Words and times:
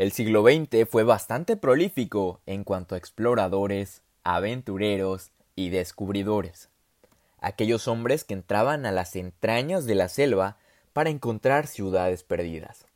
El 0.00 0.12
siglo 0.12 0.42
XX 0.42 0.88
fue 0.88 1.04
bastante 1.04 1.58
prolífico 1.58 2.40
en 2.46 2.64
cuanto 2.64 2.94
a 2.94 2.98
exploradores, 2.98 4.00
aventureros 4.24 5.30
y 5.56 5.68
descubridores. 5.68 6.70
Aquellos 7.38 7.86
hombres 7.86 8.24
que 8.24 8.32
entraban 8.32 8.86
a 8.86 8.92
las 8.92 9.14
entrañas 9.14 9.84
de 9.84 9.94
la 9.94 10.08
selva 10.08 10.56
para 10.94 11.10
encontrar 11.10 11.66
ciudades 11.66 12.22
perdidas, 12.22 12.86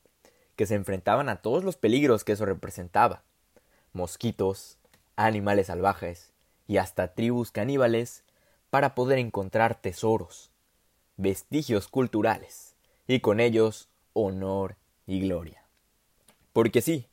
que 0.57 0.65
se 0.65 0.77
enfrentaban 0.77 1.29
a 1.29 1.43
todos 1.43 1.63
los 1.63 1.77
peligros 1.77 2.25
que 2.25 2.33
eso 2.33 2.47
representaba. 2.47 3.21
Mosquitos, 3.93 4.79
animales 5.15 5.67
salvajes 5.67 6.33
y 6.67 6.79
hasta 6.79 7.09
tribus 7.09 7.51
caníbales 7.51 8.25
para 8.71 8.95
poder 8.95 9.19
encontrar 9.19 9.79
tesoros, 9.79 10.53
vestigios 11.19 11.87
culturales 11.87 12.77
y 13.07 13.21
con 13.21 13.41
ellos 13.41 13.91
honor 14.15 14.77
y 15.07 15.21
gloria. 15.21 15.64
Porque 16.55 16.83
sí, 16.83 17.09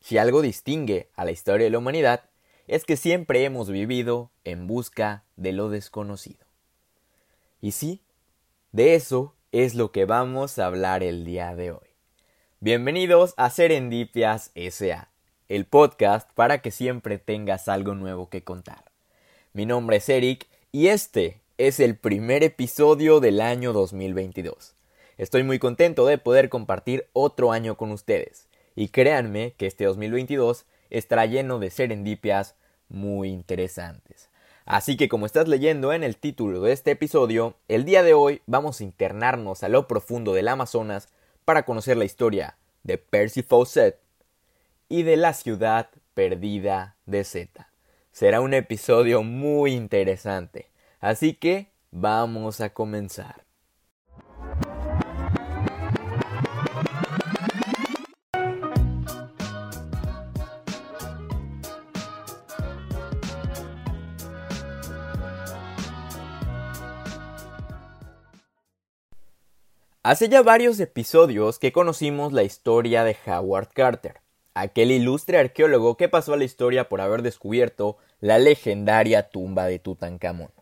si 0.00 0.16
algo 0.16 0.40
distingue 0.40 1.10
a 1.16 1.26
la 1.26 1.30
historia 1.30 1.64
de 1.64 1.70
la 1.70 1.76
humanidad, 1.76 2.30
es 2.66 2.86
que 2.86 2.96
siempre 2.96 3.44
hemos 3.44 3.68
vivido 3.68 4.30
en 4.42 4.66
busca 4.66 5.22
de 5.36 5.52
lo 5.52 5.68
desconocido. 5.68 6.46
Y 7.60 7.72
sí, 7.72 8.00
de 8.72 8.94
eso 8.94 9.34
es 9.52 9.74
lo 9.74 9.92
que 9.92 10.06
vamos 10.06 10.58
a 10.58 10.64
hablar 10.64 11.02
el 11.02 11.26
día 11.26 11.54
de 11.54 11.72
hoy. 11.72 11.88
Bienvenidos 12.60 13.34
a 13.36 13.50
Serendipias 13.50 14.50
SA, 14.54 15.10
el 15.50 15.66
podcast 15.66 16.30
para 16.32 16.62
que 16.62 16.70
siempre 16.70 17.18
tengas 17.18 17.68
algo 17.68 17.94
nuevo 17.94 18.30
que 18.30 18.44
contar. 18.44 18.82
Mi 19.52 19.66
nombre 19.66 19.98
es 19.98 20.08
Eric 20.08 20.46
y 20.72 20.86
este 20.86 21.42
es 21.58 21.80
el 21.80 21.98
primer 21.98 22.42
episodio 22.42 23.20
del 23.20 23.42
año 23.42 23.74
2022. 23.74 24.74
Estoy 25.18 25.42
muy 25.42 25.58
contento 25.58 26.06
de 26.06 26.16
poder 26.16 26.48
compartir 26.48 27.10
otro 27.12 27.52
año 27.52 27.76
con 27.76 27.92
ustedes 27.92 28.45
y 28.76 28.88
créanme 28.88 29.54
que 29.56 29.66
este 29.66 29.86
2022 29.86 30.66
estará 30.90 31.26
lleno 31.26 31.58
de 31.58 31.70
serendipias 31.70 32.54
muy 32.88 33.30
interesantes. 33.30 34.30
Así 34.66 34.96
que 34.96 35.08
como 35.08 35.26
estás 35.26 35.48
leyendo 35.48 35.92
en 35.92 36.04
el 36.04 36.16
título 36.16 36.60
de 36.60 36.72
este 36.72 36.92
episodio, 36.92 37.56
el 37.68 37.84
día 37.84 38.02
de 38.02 38.14
hoy 38.14 38.42
vamos 38.46 38.80
a 38.80 38.84
internarnos 38.84 39.62
a 39.62 39.68
lo 39.68 39.88
profundo 39.88 40.34
del 40.34 40.48
Amazonas 40.48 41.08
para 41.44 41.64
conocer 41.64 41.96
la 41.96 42.04
historia 42.04 42.58
de 42.82 42.98
Percy 42.98 43.42
Fawcett 43.42 43.98
y 44.88 45.02
de 45.02 45.16
la 45.16 45.32
ciudad 45.32 45.88
perdida 46.14 46.96
de 47.06 47.24
Zeta. 47.24 47.70
Será 48.12 48.40
un 48.40 48.54
episodio 48.54 49.22
muy 49.22 49.72
interesante, 49.72 50.70
así 51.00 51.34
que 51.34 51.70
vamos 51.90 52.60
a 52.60 52.70
comenzar. 52.70 53.45
Hace 70.08 70.28
ya 70.28 70.40
varios 70.40 70.78
episodios 70.78 71.58
que 71.58 71.72
conocimos 71.72 72.32
la 72.32 72.44
historia 72.44 73.02
de 73.02 73.16
Howard 73.26 73.70
Carter, 73.74 74.20
aquel 74.54 74.92
ilustre 74.92 75.36
arqueólogo 75.36 75.96
que 75.96 76.08
pasó 76.08 76.34
a 76.34 76.36
la 76.36 76.44
historia 76.44 76.88
por 76.88 77.00
haber 77.00 77.22
descubierto 77.22 77.96
la 78.20 78.38
legendaria 78.38 79.30
tumba 79.30 79.64
de 79.64 79.80
Tutankamón. 79.80 80.52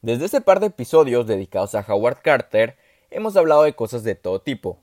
Desde 0.00 0.24
ese 0.24 0.40
par 0.40 0.60
de 0.60 0.68
episodios 0.68 1.26
dedicados 1.26 1.74
a 1.74 1.84
Howard 1.86 2.22
Carter, 2.22 2.78
hemos 3.10 3.36
hablado 3.36 3.64
de 3.64 3.74
cosas 3.74 4.02
de 4.02 4.14
todo 4.14 4.40
tipo. 4.40 4.78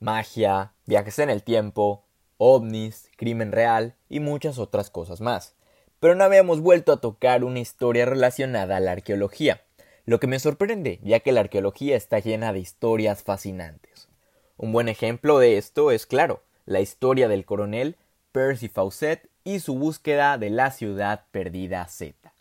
Magia, 0.00 0.72
viajes 0.86 1.18
en 1.18 1.28
el 1.28 1.42
tiempo, 1.42 2.02
ovnis, 2.38 3.10
crimen 3.18 3.52
real 3.52 3.94
y 4.08 4.20
muchas 4.20 4.58
otras 4.58 4.88
cosas 4.88 5.20
más. 5.20 5.54
Pero 6.00 6.14
no 6.14 6.24
habíamos 6.24 6.62
vuelto 6.62 6.92
a 6.92 7.00
tocar 7.02 7.44
una 7.44 7.60
historia 7.60 8.06
relacionada 8.06 8.78
a 8.78 8.80
la 8.80 8.92
arqueología 8.92 9.65
lo 10.06 10.20
que 10.20 10.28
me 10.28 10.38
sorprende, 10.38 11.00
ya 11.02 11.20
que 11.20 11.32
la 11.32 11.40
arqueología 11.40 11.96
está 11.96 12.20
llena 12.20 12.52
de 12.52 12.60
historias 12.60 13.24
fascinantes. 13.24 14.08
Un 14.56 14.72
buen 14.72 14.88
ejemplo 14.88 15.40
de 15.40 15.58
esto 15.58 15.90
es, 15.90 16.06
claro, 16.06 16.42
la 16.64 16.80
historia 16.80 17.28
del 17.28 17.44
coronel 17.44 17.96
Percy 18.30 18.68
Fawcett 18.68 19.28
y 19.42 19.58
su 19.58 19.74
búsqueda 19.74 20.38
de 20.38 20.50
la 20.50 20.70
ciudad 20.70 21.24
perdida 21.32 21.86
Z, 21.88 22.32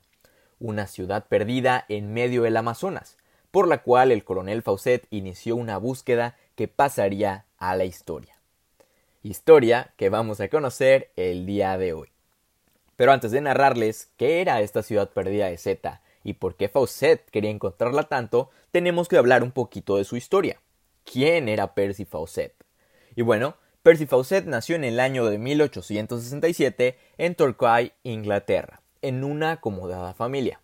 una 0.59 0.85
ciudad 0.85 1.25
perdida 1.27 1.85
en 1.89 2.13
medio 2.13 2.43
del 2.43 2.55
Amazonas, 2.55 3.17
por 3.49 3.67
la 3.67 3.79
cual 3.79 4.11
el 4.11 4.23
coronel 4.23 4.61
Fawcett 4.61 5.07
inició 5.09 5.55
una 5.55 5.77
búsqueda 5.77 6.35
que 6.55 6.67
pasaría 6.67 7.45
a 7.57 7.75
la 7.75 7.85
historia. 7.85 8.35
Historia 9.23 9.91
que 9.97 10.09
vamos 10.09 10.39
a 10.39 10.49
conocer 10.49 11.09
el 11.15 11.47
día 11.47 11.77
de 11.79 11.93
hoy. 11.93 12.09
Pero 12.95 13.11
antes 13.11 13.31
de 13.31 13.41
narrarles 13.41 14.09
qué 14.17 14.41
era 14.41 14.61
esta 14.61 14.83
ciudad 14.83 15.09
perdida 15.09 15.47
de 15.47 15.57
Z 15.57 16.01
y 16.25 16.33
por 16.33 16.55
qué 16.55 16.67
Fawcett 16.67 17.29
quería 17.29 17.51
encontrarla 17.51 18.03
tanto, 18.03 18.49
tenemos 18.71 19.07
que 19.07 19.17
hablar 19.17 19.43
un 19.43 19.51
poquito 19.51 19.95
de 19.95 20.03
su 20.03 20.17
historia. 20.17 20.59
¿Quién 21.05 21.47
era 21.47 21.75
Percy 21.75 22.03
Fawcett? 22.03 22.55
Y 23.15 23.21
bueno, 23.21 23.55
Percy 23.83 24.07
Fawcett 24.07 24.45
nació 24.45 24.75
en 24.75 24.83
el 24.83 24.99
año 24.99 25.25
de 25.27 25.37
1867 25.37 26.97
en 27.19 27.35
Torquay, 27.35 27.91
Inglaterra, 28.01 28.81
en 29.03 29.23
una 29.23 29.51
acomodada 29.51 30.15
familia. 30.15 30.59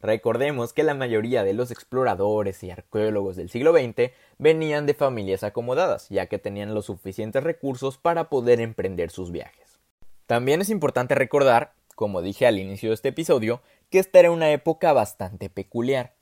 Recordemos 0.00 0.74
que 0.74 0.82
la 0.82 0.92
mayoría 0.92 1.42
de 1.42 1.54
los 1.54 1.70
exploradores 1.70 2.62
y 2.62 2.70
arqueólogos 2.70 3.34
del 3.36 3.48
siglo 3.48 3.72
XX 3.72 4.12
venían 4.36 4.84
de 4.84 4.92
familias 4.92 5.42
acomodadas, 5.42 6.10
ya 6.10 6.26
que 6.26 6.38
tenían 6.38 6.74
los 6.74 6.84
suficientes 6.84 7.42
recursos 7.42 7.96
para 7.96 8.28
poder 8.28 8.60
emprender 8.60 9.10
sus 9.10 9.32
viajes. 9.32 9.78
También 10.26 10.60
es 10.60 10.68
importante 10.68 11.14
recordar, 11.14 11.72
como 11.94 12.20
dije 12.20 12.46
al 12.46 12.58
inicio 12.58 12.90
de 12.90 12.94
este 12.94 13.08
episodio, 13.08 13.62
que 13.90 13.98
esta 13.98 14.18
era 14.18 14.30
una 14.30 14.50
época 14.50 14.92
bastante 14.92 15.48
peculiar, 15.48 16.12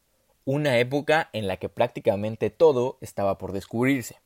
una 0.45 0.79
época 0.79 1.31
en 1.33 1.49
la 1.49 1.57
que 1.57 1.69
prácticamente 1.69 2.51
todo 2.51 2.97
estaba 3.01 3.39
por 3.39 3.51
descubrirse. 3.51 4.21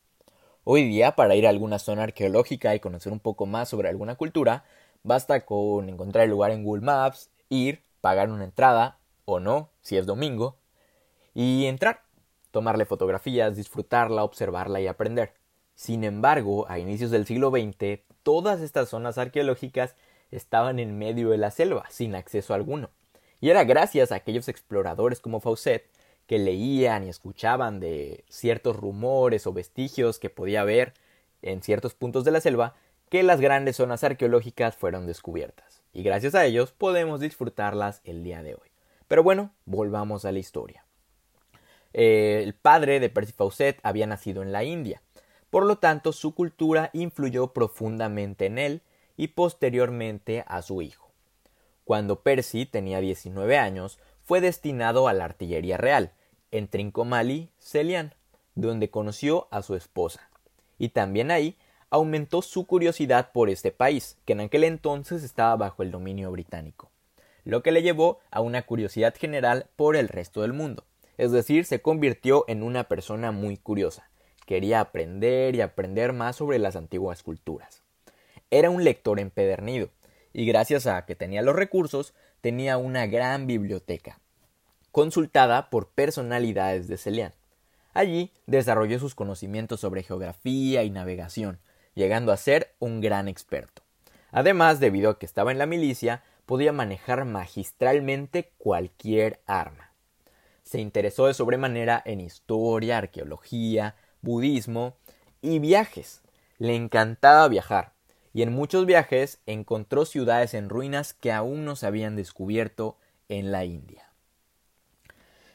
Hoy 0.65 0.87
día, 0.87 1.17
para 1.17 1.35
ir 1.35 1.47
a 1.47 1.51
alguna 1.51 1.79
zona 1.79 2.03
arqueológica 2.03 2.75
y 2.75 2.81
conocer 2.81 3.13
un 3.13 3.21
poco 3.21 3.47
más 3.47 3.71
sobre 3.71 3.89
alguna 3.89 4.17
cultura, 4.17 4.65
basta 5.03 5.47
con 5.47 5.89
encontrar 5.89 6.25
el 6.25 6.31
lugar 6.31 6.51
en 6.51 6.65
Google 6.65 6.83
Maps, 6.83 7.31
ir, 7.49 7.83
pagar 8.03 8.31
una 8.31 8.45
entrada, 8.45 8.99
o 9.25 9.41
no, 9.41 9.71
si 9.81 9.97
es 9.97 10.05
domingo, 10.05 10.59
y 11.33 11.65
entrar, 11.65 12.03
tomarle 12.51 12.85
fotografías, 12.85 13.57
disfrutarla, 13.57 14.23
observarla 14.23 14.83
y 14.83 14.87
aprender. 14.87 15.33
Sin 15.75 16.05
embargo, 16.05 16.67
a 16.69 16.79
inicios 16.79 17.11
del 17.11 17.25
siglo 17.25 17.51
XX, 17.51 18.01
todas 18.23 18.61
estas 18.61 18.91
zonas 18.91 19.17
arqueológicas 19.17 19.97
estaban 20.31 20.79
en 20.79 20.99
medio 20.99 21.31
de 21.31 21.39
la 21.39 21.51
selva, 21.51 21.87
sin 21.89 22.15
acceso 22.15 22.53
alguno. 22.53 22.91
Y 23.41 23.51
era 23.51 23.65
gracias 23.65 24.13
a 24.13 24.17
aquellos 24.17 24.49
exploradores 24.49 25.21
como 25.21 25.41
Fawcett 25.41 25.89
que 26.27 26.39
leían 26.39 27.05
y 27.05 27.09
escuchaban 27.09 27.81
de 27.81 28.25
ciertos 28.29 28.77
rumores 28.77 29.47
o 29.47 29.53
vestigios 29.53 30.19
que 30.19 30.31
podía 30.31 30.61
haber 30.61 30.95
en 31.43 31.63
ciertos 31.63 31.95
puntos 31.95 32.25
de 32.25 32.31
la 32.31 32.41
selva 32.41 32.75
que 33.09 33.23
las 33.23 33.41
grandes 33.41 33.77
zonas 33.77 34.05
arqueológicas 34.05 34.77
fueron 34.77 35.07
descubiertas. 35.07 35.83
Y 35.93 36.03
gracias 36.03 36.35
a 36.35 36.45
ellos 36.45 36.71
podemos 36.71 37.21
disfrutarlas 37.21 38.01
el 38.05 38.23
día 38.23 38.43
de 38.43 38.55
hoy. 38.55 38.71
Pero 39.09 39.25
bueno, 39.25 39.53
volvamos 39.65 40.25
a 40.25 40.31
la 40.31 40.39
historia. 40.39 40.85
Eh, 41.93 42.43
el 42.45 42.55
padre 42.55 43.01
de 43.01 43.09
Percy 43.09 43.33
Fawcett 43.33 43.81
había 43.83 44.07
nacido 44.07 44.43
en 44.43 44.53
la 44.53 44.63
India, 44.63 45.03
por 45.51 45.67
lo 45.67 45.79
tanto 45.79 46.13
su 46.13 46.37
cultura 46.37 46.91
influyó 46.93 47.53
profundamente 47.53 48.47
en 48.47 48.59
él 48.59 48.83
y 49.17 49.29
posteriormente 49.29 50.45
a 50.47 50.63
su 50.63 50.81
hijo. 50.83 51.10
Cuando 51.91 52.21
Percy 52.21 52.67
tenía 52.67 53.01
19 53.01 53.59
años, 53.59 53.99
fue 54.23 54.41
destinado 54.41 55.09
a 55.09 55.13
la 55.13 55.25
artillería 55.25 55.77
real, 55.77 56.13
en 56.53 56.69
Trincomalee, 56.69 57.49
Celian, 57.59 58.15
donde 58.55 58.91
conoció 58.91 59.49
a 59.51 59.63
su 59.63 59.75
esposa. 59.75 60.31
Y 60.79 60.91
también 60.91 61.33
ahí 61.33 61.57
aumentó 61.91 62.43
su 62.43 62.65
curiosidad 62.65 63.33
por 63.33 63.51
este 63.51 63.73
país, 63.73 64.17
que 64.25 64.35
en 64.35 64.41
aquel 64.43 64.63
entonces 64.63 65.25
estaba 65.25 65.57
bajo 65.57 65.83
el 65.83 65.91
dominio 65.91 66.31
británico, 66.31 66.93
lo 67.43 67.65
que 67.65 67.73
le 67.73 67.83
llevó 67.83 68.21
a 68.31 68.41
una 68.41 68.63
curiosidad 68.63 69.13
general 69.17 69.67
por 69.75 69.97
el 69.97 70.07
resto 70.07 70.43
del 70.43 70.53
mundo. 70.53 70.85
Es 71.19 71.33
decir, 71.33 71.65
se 71.65 71.83
convirtió 71.83 72.45
en 72.47 72.63
una 72.63 72.85
persona 72.85 73.33
muy 73.33 73.57
curiosa. 73.57 74.09
Quería 74.47 74.79
aprender 74.79 75.57
y 75.57 75.61
aprender 75.61 76.13
más 76.13 76.37
sobre 76.37 76.61
las 76.61 76.77
antiguas 76.77 77.25
culturas. 77.25 77.83
Era 78.53 78.71
un 78.71 78.85
lector 78.85 79.19
empedernido, 79.19 79.91
y 80.33 80.47
gracias 80.47 80.87
a 80.87 81.05
que 81.07 81.15
tenía 81.15 81.43
los 81.43 81.57
recursos, 81.57 82.15
tenía 82.41 82.79
una 82.79 83.07
gran 83.07 83.47
biblioteca, 83.47 84.21
consultada 84.93 85.71
por 85.71 85.89
personalidades 85.91 86.89
de 86.89 86.97
Celian. 86.97 87.35
Allí 87.93 88.33
desarrolló 88.47 88.99
sus 88.99 89.15
conocimientos 89.15 89.81
sobre 89.81 90.03
geografía 90.03 90.85
y 90.85 90.91
navegación, 90.91 91.59
llegando 91.95 92.33
a 92.33 92.37
ser 92.37 92.75
un 92.79 93.01
gran 93.01 93.29
experto. 93.29 93.83
Además, 94.31 94.79
debido 94.79 95.11
a 95.11 95.19
que 95.19 95.27
estaba 95.27 95.51
en 95.51 95.59
la 95.59 95.67
milicia, 95.67 96.23
podía 96.47 96.73
manejar 96.73 97.25
magistralmente 97.25 98.53
cualquier 98.59 99.41
arma. 99.47 99.93
Se 100.63 100.81
interesó 100.81 101.27
de 101.27 101.35
sobremanera 101.35 102.01
en 102.05 102.21
historia, 102.21 102.99
arqueología, 102.99 103.97
budismo 104.23 104.97
y 105.43 105.59
viajes. 105.59 106.23
Le 106.59 106.77
encantaba 106.77 107.49
viajar, 107.49 107.93
y 108.33 108.43
en 108.43 108.53
muchos 108.53 108.87
viajes 108.87 109.41
encontró 109.47 110.05
ciudades 110.05 110.55
en 110.55 110.69
ruinas 110.69 111.15
que 111.15 111.33
aún 111.33 111.65
no 111.65 111.77
se 111.77 111.87
habían 111.87 112.17
descubierto 112.17 112.97
en 113.29 113.53
la 113.53 113.65
India. 113.65 114.11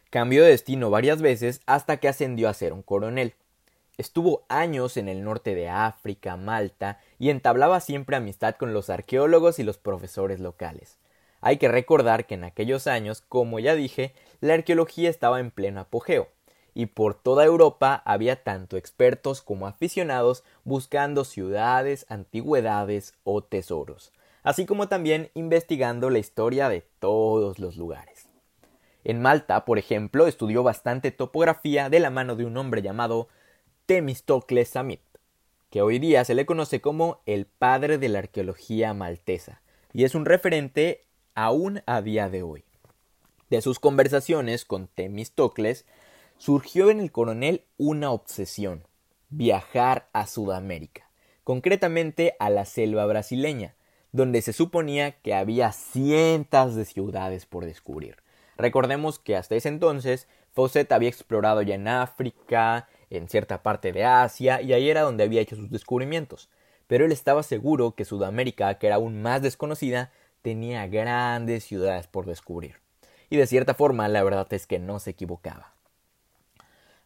Cambió 0.09 0.43
de 0.43 0.49
destino 0.49 0.89
varias 0.89 1.21
veces 1.21 1.61
hasta 1.65 1.97
que 1.97 2.07
ascendió 2.07 2.47
a 2.47 2.53
ser 2.53 2.73
un 2.73 2.81
coronel. 2.81 3.33
Estuvo 3.97 4.45
años 4.49 4.97
en 4.97 5.07
el 5.07 5.23
norte 5.23 5.55
de 5.55 5.69
África, 5.69 6.35
Malta, 6.37 6.99
y 7.17 7.29
entablaba 7.29 7.79
siempre 7.79 8.15
amistad 8.15 8.55
con 8.55 8.73
los 8.73 8.89
arqueólogos 8.89 9.59
y 9.59 9.63
los 9.63 9.77
profesores 9.77 10.39
locales. 10.39 10.97
Hay 11.41 11.57
que 11.57 11.67
recordar 11.67 12.25
que 12.25 12.35
en 12.35 12.43
aquellos 12.43 12.87
años, 12.87 13.21
como 13.21 13.59
ya 13.59 13.75
dije, 13.75 14.13
la 14.41 14.53
arqueología 14.53 15.09
estaba 15.09 15.39
en 15.39 15.51
pleno 15.51 15.81
apogeo, 15.81 16.29
y 16.75 16.87
por 16.87 17.15
toda 17.15 17.45
Europa 17.45 18.03
había 18.05 18.43
tanto 18.43 18.77
expertos 18.77 19.41
como 19.41 19.65
aficionados 19.65 20.43
buscando 20.65 21.23
ciudades, 21.23 22.05
antigüedades 22.09 23.13
o 23.23 23.41
tesoros, 23.41 24.11
así 24.43 24.65
como 24.67 24.87
también 24.89 25.31
investigando 25.33 26.09
la 26.11 26.19
historia 26.19 26.69
de 26.69 26.81
todos 26.99 27.57
los 27.57 27.77
lugares. 27.77 28.27
En 29.05 29.21
Malta, 29.21 29.65
por 29.65 29.79
ejemplo, 29.79 30.27
estudió 30.27 30.63
bastante 30.63 31.11
topografía 31.11 31.89
de 31.89 31.99
la 31.99 32.09
mano 32.09 32.35
de 32.35 32.45
un 32.45 32.57
hombre 32.57 32.81
llamado 32.81 33.29
Temistocles 33.85 34.69
Samit, 34.69 35.01
que 35.69 35.81
hoy 35.81 35.97
día 35.97 36.25
se 36.25 36.35
le 36.35 36.45
conoce 36.45 36.81
como 36.81 37.21
el 37.25 37.45
padre 37.45 37.97
de 37.97 38.09
la 38.09 38.19
arqueología 38.19 38.93
maltesa, 38.93 39.61
y 39.93 40.03
es 40.03 40.13
un 40.13 40.25
referente 40.25 41.05
aún 41.35 41.81
a 41.85 42.01
día 42.01 42.29
de 42.29 42.43
hoy. 42.43 42.65
De 43.49 43.61
sus 43.61 43.79
conversaciones 43.79 44.65
con 44.65 44.87
Temistocles 44.87 45.85
surgió 46.37 46.89
en 46.89 46.99
el 46.99 47.11
coronel 47.11 47.63
una 47.77 48.11
obsesión, 48.11 48.83
viajar 49.29 50.09
a 50.13 50.27
Sudamérica, 50.27 51.09
concretamente 51.43 52.35
a 52.39 52.49
la 52.49 52.65
selva 52.65 53.05
brasileña, 53.05 53.75
donde 54.11 54.41
se 54.41 54.53
suponía 54.53 55.11
que 55.21 55.33
había 55.33 55.71
cientos 55.71 56.75
de 56.75 56.85
ciudades 56.85 57.45
por 57.45 57.65
descubrir. 57.65 58.17
Recordemos 58.57 59.19
que 59.19 59.35
hasta 59.35 59.55
ese 59.55 59.69
entonces 59.69 60.27
Fawcett 60.53 60.91
había 60.91 61.09
explorado 61.09 61.61
ya 61.61 61.75
en 61.75 61.87
África, 61.87 62.87
en 63.09 63.27
cierta 63.27 63.61
parte 63.61 63.91
de 63.91 64.05
Asia, 64.05 64.61
y 64.61 64.71
ahí 64.71 64.89
era 64.89 65.01
donde 65.01 65.25
había 65.25 65.41
hecho 65.41 65.57
sus 65.57 65.69
descubrimientos. 65.69 66.49
Pero 66.87 67.05
él 67.05 67.11
estaba 67.11 67.43
seguro 67.43 67.95
que 67.95 68.05
Sudamérica, 68.05 68.75
que 68.75 68.87
era 68.87 68.95
aún 68.95 69.21
más 69.21 69.41
desconocida, 69.41 70.11
tenía 70.41 70.87
grandes 70.87 71.65
ciudades 71.65 72.07
por 72.07 72.25
descubrir. 72.25 72.75
Y 73.29 73.37
de 73.37 73.47
cierta 73.47 73.73
forma, 73.73 74.07
la 74.07 74.23
verdad 74.23 74.47
es 74.53 74.67
que 74.67 74.79
no 74.79 74.99
se 74.99 75.09
equivocaba. 75.11 75.74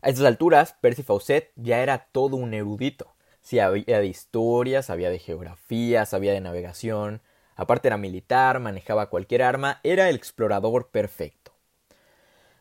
A 0.01 0.07
estas 0.07 0.25
alturas, 0.25 0.75
Percy 0.79 1.03
Fawcett 1.03 1.51
ya 1.57 1.81
era 1.81 2.07
todo 2.11 2.37
un 2.37 2.53
erudito. 2.53 3.13
Sabía 3.41 3.99
de 3.99 4.07
historia, 4.07 4.81
sabía 4.81 5.09
de 5.09 5.19
geografía, 5.19 6.05
sabía 6.05 6.31
de 6.31 6.39
navegación, 6.39 7.21
aparte 7.55 7.89
era 7.89 7.97
militar, 7.97 8.59
manejaba 8.59 9.09
cualquier 9.09 9.43
arma, 9.43 9.81
era 9.83 10.09
el 10.09 10.15
explorador 10.15 10.87
perfecto. 10.87 11.51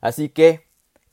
Así 0.00 0.30
que 0.30 0.66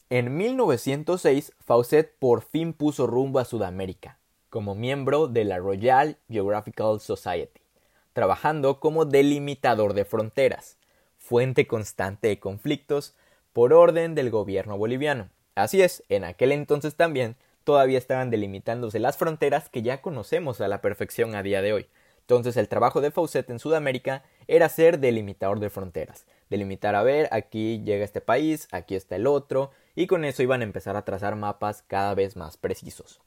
en 0.09 0.35
1906, 0.35 1.53
Fawcett 1.59 2.15
por 2.17 2.41
fin 2.41 2.73
puso 2.73 3.05
rumbo 3.05 3.39
a 3.39 3.45
Sudamérica, 3.45 4.17
como 4.49 4.73
miembro 4.73 5.27
de 5.27 5.45
la 5.45 5.57
Royal 5.57 6.17
Geographical 6.29 6.99
Society, 7.01 7.61
trabajando 8.13 8.79
como 8.79 9.05
delimitador 9.05 9.93
de 9.93 10.05
fronteras, 10.05 10.77
fuente 11.17 11.67
constante 11.67 12.29
de 12.29 12.39
conflictos 12.39 13.15
por 13.53 13.73
orden 13.73 14.15
del 14.15 14.31
gobierno 14.31 14.77
boliviano. 14.77 15.29
Así 15.55 15.81
es, 15.81 16.03
en 16.09 16.25
aquel 16.25 16.51
entonces 16.51 16.95
también 16.95 17.37
todavía 17.63 17.97
estaban 17.97 18.29
delimitándose 18.29 18.99
las 18.99 19.17
fronteras 19.17 19.69
que 19.69 19.81
ya 19.81 20.01
conocemos 20.01 20.59
a 20.59 20.67
la 20.67 20.81
perfección 20.81 21.33
a 21.33 21.43
día 21.43 21.61
de 21.61 21.71
hoy. 21.71 21.87
Entonces 22.19 22.57
el 22.57 22.67
trabajo 22.67 23.01
de 23.01 23.11
Fawcett 23.11 23.49
en 23.49 23.59
Sudamérica 23.59 24.23
era 24.47 24.67
ser 24.67 24.99
delimitador 24.99 25.59
de 25.59 25.69
fronteras, 25.69 26.25
delimitar 26.49 26.95
a 26.95 27.03
ver, 27.03 27.29
aquí 27.31 27.81
llega 27.83 28.03
este 28.03 28.19
país, 28.19 28.67
aquí 28.71 28.95
está 28.95 29.15
el 29.15 29.27
otro, 29.27 29.71
y 29.95 30.07
con 30.07 30.25
eso 30.25 30.43
iban 30.43 30.61
a 30.61 30.65
empezar 30.65 30.97
a 30.97 31.05
trazar 31.05 31.35
mapas 31.35 31.83
cada 31.87 32.13
vez 32.15 32.35
más 32.35 32.57
precisos. 32.57 33.21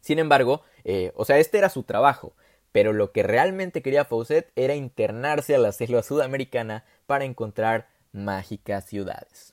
Sin 0.00 0.18
embargo, 0.18 0.62
eh, 0.84 1.12
o 1.16 1.24
sea, 1.24 1.38
este 1.38 1.58
era 1.58 1.68
su 1.68 1.82
trabajo, 1.82 2.32
pero 2.72 2.92
lo 2.92 3.12
que 3.12 3.22
realmente 3.24 3.82
quería 3.82 4.04
Fawcett 4.04 4.50
era 4.56 4.74
internarse 4.74 5.54
a 5.54 5.58
la 5.58 5.72
selva 5.72 6.02
sudamericana 6.02 6.84
para 7.06 7.24
encontrar 7.24 7.88
mágicas 8.12 8.86
ciudades. 8.86 9.52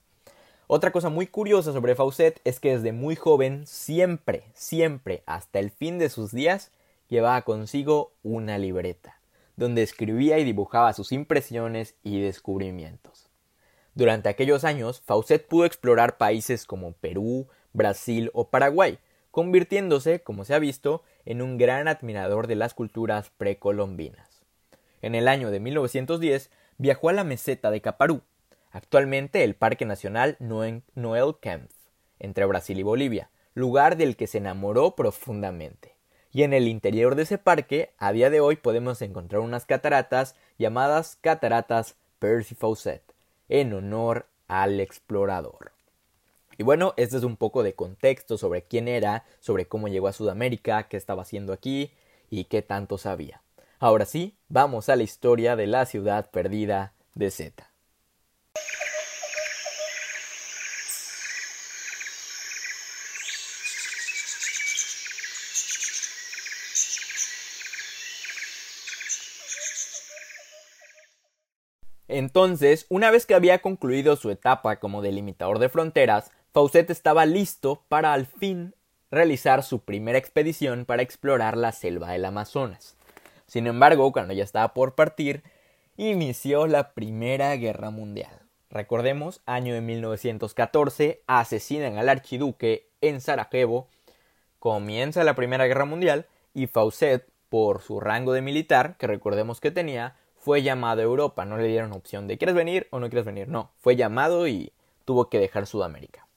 Otra 0.67 0.91
cosa 0.91 1.09
muy 1.09 1.27
curiosa 1.27 1.73
sobre 1.73 1.94
Fawcett 1.94 2.41
es 2.44 2.59
que 2.59 2.75
desde 2.75 2.91
muy 2.91 3.15
joven 3.15 3.67
siempre, 3.67 4.45
siempre, 4.56 5.21
hasta 5.27 5.59
el 5.59 5.69
fin 5.69 6.00
de 6.00 6.09
sus 6.09 6.31
días, 6.31 6.71
llevaba 7.07 7.44
consigo 7.44 8.13
una 8.23 8.57
libreta, 8.57 9.19
donde 9.57 9.83
escribía 9.83 10.39
y 10.39 10.44
dibujaba 10.44 10.94
sus 10.94 11.12
impresiones 11.12 11.94
y 12.03 12.19
descubrimientos. 12.19 13.29
Durante 13.94 14.27
aquellos 14.27 14.63
años, 14.63 15.01
Fawcett 15.06 15.47
pudo 15.47 15.65
explorar 15.65 16.17
países 16.17 16.65
como 16.65 16.94
Perú, 16.94 17.47
Brasil 17.71 18.31
o 18.33 18.50
Paraguay, 18.50 18.97
convirtiéndose, 19.29 20.21
como 20.21 20.45
se 20.45 20.56
ha 20.56 20.59
visto, 20.59 21.03
en 21.25 21.44
un 21.44 21.59
gran 21.59 21.88
admirador 21.88 22.47
de 22.47 22.56
las 22.56 22.73
culturas 22.73 23.29
precolombinas. 23.38 24.41
En 25.03 25.13
el 25.13 25.27
año 25.27 25.51
de 25.51 25.59
1910 25.59 26.50
viajó 26.79 27.09
a 27.09 27.13
la 27.13 27.23
meseta 27.23 27.69
de 27.69 27.81
Caparú, 27.81 28.23
actualmente 28.75 29.45
el 29.45 29.56
Parque 29.56 29.86
Nacional 29.86 30.36
Noel 30.39 31.36
Kempf, 31.39 31.72
entre 32.19 32.44
Brasil 32.44 32.77
y 32.77 32.83
Bolivia, 32.83 33.30
lugar 33.54 33.95
del 33.95 34.18
que 34.18 34.27
se 34.27 34.39
enamoró 34.39 34.98
profundamente. 34.98 35.95
Y 36.33 36.44
en 36.44 36.51
el 36.51 36.68
interior 36.68 37.16
de 37.16 37.24
ese 37.24 37.38
parque, 37.38 37.94
a 37.98 38.12
día 38.12 38.30
de 38.30 38.42
hoy 38.42 38.57
podemos 38.57 39.01
encontrar 39.01 39.39
unas 39.39 39.66
cataratas 39.66 40.36
llamadas 40.57 41.18
Cataratas 41.22 41.95
Percy 42.19 42.54
Fawcett 42.54 43.01
en 43.48 43.72
honor 43.72 44.27
al 44.50 44.81
explorador. 44.81 45.71
Y 46.57 46.63
bueno, 46.63 46.94
este 46.98 47.16
es 47.16 47.24
un 47.24 47.38
poco 47.38 47.63
de 47.63 47.75
contexto 47.75 48.38
sobre 48.38 48.63
quién 48.63 48.89
era, 48.89 49.24
sobre 49.39 49.68
cómo 49.68 49.88
llegó 49.88 50.10
a 50.10 50.13
Sudamérica, 50.13 50.89
qué 50.89 50.98
estaba 50.98 51.21
haciendo 51.21 51.54
aquí 51.54 51.92
y 52.30 52.44
qué 52.45 52.62
tanto 52.62 52.98
sabía. 52.98 53.42
Ahora 53.80 54.06
sí, 54.06 54.36
vamos 54.50 54.89
a 54.89 54.98
la 54.98 55.04
historia 55.04 55.56
de 55.56 55.68
la 55.68 55.86
ciudad 55.86 56.30
perdida 56.30 56.92
de 57.13 57.31
Zeta. 57.31 57.75
Entonces, 72.18 72.86
una 72.88 73.12
vez 73.12 73.26
que 73.26 73.36
había 73.36 73.60
concluido 73.60 74.16
su 74.16 74.30
etapa 74.30 74.78
como 74.78 75.02
delimitador 75.02 75.60
de 75.60 75.68
fronteras, 75.68 76.31
Fawcett 76.54 76.90
estaba 76.90 77.26
listo 77.26 77.84
para 77.90 78.14
al 78.14 78.26
fin 78.26 78.74
realizar 79.12 79.64
su 79.64 79.81
primera 79.81 80.18
expedición 80.18 80.86
para 80.86 81.02
explorar 81.02 81.57
la 81.57 81.74
selva 81.74 82.12
del 82.12 82.24
Amazonas. 82.24 82.95
Sin 83.48 83.68
embargo, 83.68 84.14
cuando 84.14 84.34
ya 84.34 84.45
estaba 84.45 84.74
por 84.74 84.95
partir, 84.95 85.44
inició 85.98 86.68
la 86.68 86.94
Primera 86.94 87.54
Guerra 87.57 87.90
Mundial. 87.90 88.44
Recordemos, 88.69 89.42
año 89.45 89.74
de 89.74 89.81
1914, 89.81 91.22
asesinan 91.28 91.98
al 91.98 92.07
archiduque 92.07 92.88
en 93.02 93.19
Sarajevo, 93.19 93.90
comienza 94.60 95.26
la 95.26 95.36
Primera 95.36 95.68
Guerra 95.68 95.84
Mundial 95.84 96.28
y 96.54 96.68
Fawcett, 96.68 97.28
por 97.50 97.81
su 97.81 98.00
rango 98.00 98.31
de 98.31 98.42
militar, 98.42 98.95
que 98.98 99.06
recordemos 99.06 99.60
que 99.60 99.72
tenía, 99.72 100.16
fue 100.45 100.61
llamado 100.61 101.02
a 101.02 101.04
Europa, 101.04 101.44
no 101.44 101.57
le 101.57 101.68
dieron 101.68 101.92
opción 101.92 102.28
de 102.28 102.37
¿quieres 102.37 102.56
venir 102.56 102.87
o 102.92 102.99
no 102.99 103.09
quieres 103.09 103.25
venir? 103.25 103.47
No, 103.47 103.71
fue 103.80 103.95
llamado 103.95 104.47
y 104.47 104.71
tuvo 105.04 105.28
que 105.28 105.40
dejar 105.40 105.66
Sudamérica. 105.66 106.28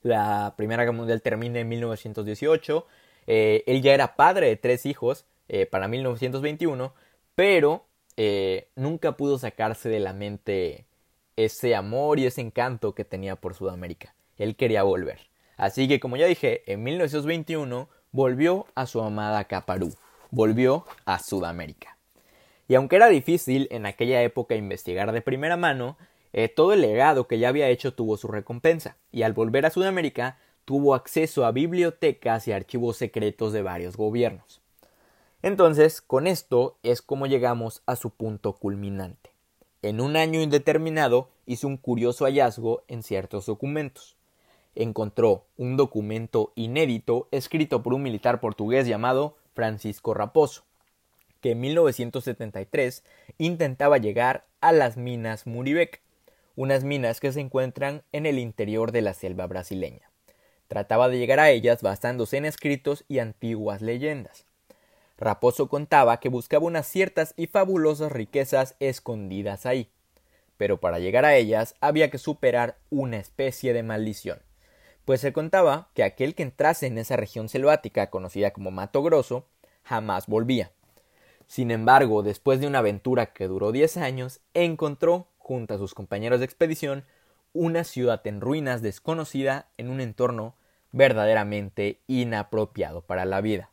La 0.00 0.54
Primera 0.56 0.84
Guerra 0.84 0.96
Mundial 0.96 1.20
termina 1.20 1.60
en 1.60 1.68
1918, 1.68 2.86
eh, 3.26 3.62
él 3.66 3.82
ya 3.82 3.92
era 3.92 4.16
padre 4.16 4.46
de 4.48 4.56
tres 4.56 4.86
hijos 4.86 5.26
eh, 5.50 5.66
para 5.66 5.86
1921, 5.86 6.94
pero 7.34 7.84
eh, 8.16 8.70
nunca 8.74 9.18
pudo 9.18 9.38
sacarse 9.38 9.90
de 9.90 10.00
la 10.00 10.14
mente 10.14 10.86
ese 11.36 11.74
amor 11.74 12.18
y 12.18 12.24
ese 12.24 12.40
encanto 12.40 12.94
que 12.94 13.04
tenía 13.04 13.36
por 13.36 13.54
Sudamérica. 13.54 14.14
Él 14.38 14.56
quería 14.56 14.82
volver. 14.82 15.28
Así 15.58 15.88
que, 15.88 16.00
como 16.00 16.16
ya 16.16 16.24
dije, 16.24 16.62
en 16.72 16.82
1921 16.84 17.90
volvió 18.12 18.64
a 18.74 18.86
su 18.86 19.02
amada 19.02 19.44
Caparú, 19.44 19.92
volvió 20.30 20.86
a 21.04 21.18
Sudamérica. 21.18 21.95
Y 22.68 22.74
aunque 22.74 22.96
era 22.96 23.08
difícil 23.08 23.68
en 23.70 23.86
aquella 23.86 24.22
época 24.22 24.54
investigar 24.54 25.12
de 25.12 25.22
primera 25.22 25.56
mano, 25.56 25.96
eh, 26.32 26.48
todo 26.48 26.72
el 26.72 26.80
legado 26.80 27.26
que 27.26 27.38
ya 27.38 27.48
había 27.48 27.68
hecho 27.68 27.94
tuvo 27.94 28.16
su 28.16 28.28
recompensa, 28.28 28.96
y 29.12 29.22
al 29.22 29.32
volver 29.32 29.66
a 29.66 29.70
Sudamérica 29.70 30.38
tuvo 30.64 30.94
acceso 30.94 31.46
a 31.46 31.52
bibliotecas 31.52 32.48
y 32.48 32.52
archivos 32.52 32.96
secretos 32.96 33.52
de 33.52 33.62
varios 33.62 33.96
gobiernos. 33.96 34.60
Entonces, 35.42 36.00
con 36.00 36.26
esto 36.26 36.76
es 36.82 37.02
como 37.02 37.26
llegamos 37.26 37.82
a 37.86 37.94
su 37.94 38.10
punto 38.10 38.54
culminante. 38.54 39.30
En 39.82 40.00
un 40.00 40.16
año 40.16 40.40
indeterminado 40.40 41.28
hizo 41.46 41.68
un 41.68 41.76
curioso 41.76 42.24
hallazgo 42.24 42.82
en 42.88 43.04
ciertos 43.04 43.46
documentos. 43.46 44.16
Encontró 44.74 45.44
un 45.56 45.76
documento 45.76 46.52
inédito 46.56 47.28
escrito 47.30 47.82
por 47.82 47.94
un 47.94 48.02
militar 48.02 48.40
portugués 48.40 48.88
llamado 48.88 49.36
Francisco 49.54 50.12
Raposo, 50.14 50.64
que 51.46 51.52
en 51.52 51.60
1973 51.60 53.04
intentaba 53.38 53.98
llegar 53.98 54.46
a 54.60 54.72
las 54.72 54.96
minas 54.96 55.46
Muribec, 55.46 56.00
unas 56.56 56.82
minas 56.82 57.20
que 57.20 57.30
se 57.30 57.38
encuentran 57.38 58.02
en 58.10 58.26
el 58.26 58.40
interior 58.40 58.90
de 58.90 59.00
la 59.00 59.14
selva 59.14 59.46
brasileña. 59.46 60.10
Trataba 60.66 61.08
de 61.08 61.18
llegar 61.18 61.38
a 61.38 61.50
ellas 61.50 61.82
basándose 61.82 62.36
en 62.36 62.46
escritos 62.46 63.04
y 63.06 63.20
antiguas 63.20 63.80
leyendas. 63.80 64.44
Raposo 65.18 65.68
contaba 65.68 66.18
que 66.18 66.30
buscaba 66.30 66.66
unas 66.66 66.88
ciertas 66.88 67.32
y 67.36 67.46
fabulosas 67.46 68.10
riquezas 68.10 68.74
escondidas 68.80 69.66
ahí, 69.66 69.88
pero 70.56 70.80
para 70.80 70.98
llegar 70.98 71.24
a 71.24 71.36
ellas 71.36 71.76
había 71.80 72.10
que 72.10 72.18
superar 72.18 72.76
una 72.90 73.18
especie 73.18 73.72
de 73.72 73.84
maldición, 73.84 74.40
pues 75.04 75.20
se 75.20 75.32
contaba 75.32 75.90
que 75.94 76.02
aquel 76.02 76.34
que 76.34 76.42
entrase 76.42 76.88
en 76.88 76.98
esa 76.98 77.14
región 77.14 77.48
selvática 77.48 78.10
conocida 78.10 78.50
como 78.50 78.72
Mato 78.72 79.00
Grosso 79.04 79.46
jamás 79.84 80.26
volvía. 80.26 80.72
Sin 81.46 81.70
embargo, 81.70 82.22
después 82.22 82.60
de 82.60 82.66
una 82.66 82.80
aventura 82.80 83.26
que 83.26 83.46
duró 83.46 83.72
diez 83.72 83.96
años, 83.96 84.40
encontró, 84.54 85.28
junto 85.38 85.74
a 85.74 85.78
sus 85.78 85.94
compañeros 85.94 86.40
de 86.40 86.44
expedición, 86.44 87.04
una 87.52 87.84
ciudad 87.84 88.26
en 88.26 88.40
ruinas 88.40 88.82
desconocida 88.82 89.68
en 89.76 89.88
un 89.88 90.00
entorno 90.00 90.56
verdaderamente 90.92 92.00
inapropiado 92.06 93.02
para 93.02 93.24
la 93.24 93.40
vida. 93.40 93.70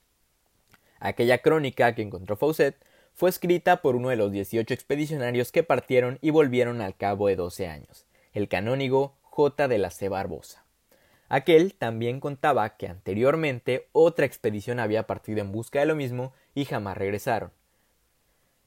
Aquella 1.00 1.40
crónica 1.40 1.96
que 1.96 2.02
encontró 2.02 2.38
Fawcett 2.38 2.78
fue 3.14 3.30
escrita 3.30 3.82
por 3.82 3.96
uno 3.96 4.10
de 4.10 4.16
los 4.16 4.32
18 4.32 4.74
expedicionarios 4.74 5.52
que 5.52 5.64
partieron 5.64 6.18
y 6.22 6.30
volvieron 6.30 6.82
al 6.82 6.96
cabo 6.96 7.28
de 7.28 7.36
12 7.36 7.68
años, 7.68 8.06
el 8.34 8.48
canónigo 8.48 9.18
J. 9.22 9.68
de 9.68 9.78
la 9.78 9.90
C. 9.90 10.10
Barbosa. 10.10 10.64
Aquel 11.28 11.74
también 11.74 12.20
contaba 12.20 12.78
que 12.78 12.88
anteriormente 12.88 13.90
otra 13.92 14.26
expedición 14.26 14.80
había 14.80 15.08
partido 15.08 15.42
en 15.42 15.52
busca 15.52 15.80
de 15.80 15.88
lo 15.88 15.96
mismo 15.96 16.34
y 16.54 16.66
jamás 16.66 16.98
regresaron. 16.98 17.52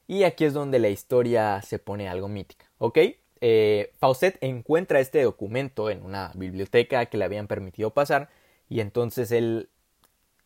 Y 0.07 0.23
aquí 0.23 0.45
es 0.45 0.53
donde 0.53 0.79
la 0.79 0.89
historia 0.89 1.61
se 1.61 1.79
pone 1.79 2.07
algo 2.07 2.29
mítica, 2.29 2.65
¿ok? 2.77 2.99
Eh, 3.41 3.93
encuentra 4.41 4.99
este 4.99 5.21
documento 5.21 5.89
en 5.89 6.03
una 6.03 6.31
biblioteca 6.35 7.05
que 7.05 7.17
le 7.17 7.25
habían 7.25 7.47
permitido 7.47 7.91
pasar 7.91 8.29
y 8.69 8.79
entonces 8.79 9.31
él 9.31 9.69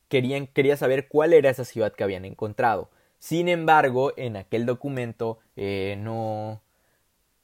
quería 0.10 0.75
saber 0.75 1.08
cuál 1.08 1.34
era 1.34 1.50
esa 1.50 1.63
ciudad 1.63 1.94
que 1.94 2.03
habían 2.03 2.25
encontrado. 2.25 2.89
Sin 3.20 3.48
embargo, 3.48 4.13
en 4.18 4.36
aquel 4.36 4.65
documento 4.65 5.39
eh, 5.56 5.96
no, 6.00 6.62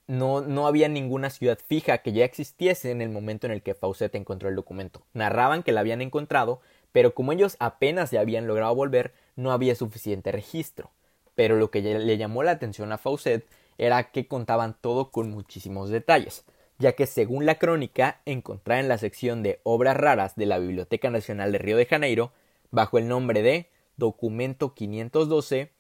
no, 0.08 0.42
no, 0.42 0.68
había 0.68 0.90
ninguna 0.90 1.30
ciudad 1.30 1.60
fija 1.66 2.00
que 2.00 2.14
ya 2.14 2.26
existiese 2.26 2.92
en 2.92 3.02
el 3.02 3.10
momento 3.10 3.46
en 3.46 3.54
el 3.54 3.62
que 3.62 3.76
Fawcett 3.76 4.16
encontró 4.16 4.50
el 4.50 4.56
documento. 4.56 5.04
Narraban 5.14 5.64
que 5.64 5.72
la 5.72 5.82
habían 5.82 6.02
encontrado, 6.02 6.62
pero 6.92 7.14
como 7.14 7.32
ellos 7.32 7.58
apenas 7.60 8.12
ya 8.12 8.22
habían 8.22 8.48
logrado 8.48 8.74
volver, 8.76 9.14
no 9.36 9.52
había 9.52 9.76
suficiente 9.76 10.32
registro. 10.32 10.92
Pero 11.38 11.56
lo 11.56 11.70
que 11.70 11.84
le 11.84 12.18
llamó 12.18 12.42
la 12.42 12.50
atención 12.50 12.92
a 12.92 12.98
Fawcett 12.98 13.46
era 13.78 14.10
que 14.10 14.28
contaban 14.28 14.76
todo 14.82 15.12
con 15.12 15.30
muchísimos 15.30 15.92
detalles, 15.92 16.46
ya 16.80 16.94
que 16.94 17.06
según 17.06 17.46
la 17.46 17.60
crónica 17.60 18.22
encontrada 18.26 18.82
en 18.82 18.88
la 18.88 18.98
sección 18.98 19.44
de 19.44 19.60
obras 19.62 19.96
raras 19.96 20.36
de 20.36 20.48
la 20.48 20.58
Biblioteca 20.58 21.12
Nacional 21.12 21.52
de 21.52 21.60
Río 21.60 21.78
de 21.78 21.86
Janeiro, 21.86 22.32
bajo 22.72 22.98
el 22.98 23.08
nombre 23.08 23.44
de 23.44 23.70
Documento 23.98 24.74
512, 24.74 25.72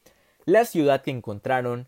la 0.46 0.64
ciudad 0.64 1.02
que 1.02 1.10
encontraron 1.10 1.88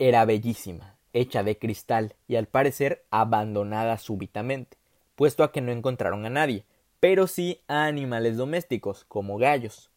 era 0.00 0.24
bellísima, 0.24 0.96
hecha 1.12 1.44
de 1.44 1.56
cristal 1.56 2.16
y 2.26 2.34
al 2.34 2.48
parecer 2.48 3.04
abandonada 3.12 3.96
súbitamente, 3.96 4.76
puesto 5.14 5.44
a 5.44 5.52
que 5.52 5.60
no 5.60 5.70
encontraron 5.70 6.26
a 6.26 6.30
nadie, 6.30 6.64
pero 6.98 7.28
sí 7.28 7.60
a 7.68 7.84
animales 7.84 8.36
domésticos, 8.36 9.04
como 9.04 9.38
gallos. 9.38 9.92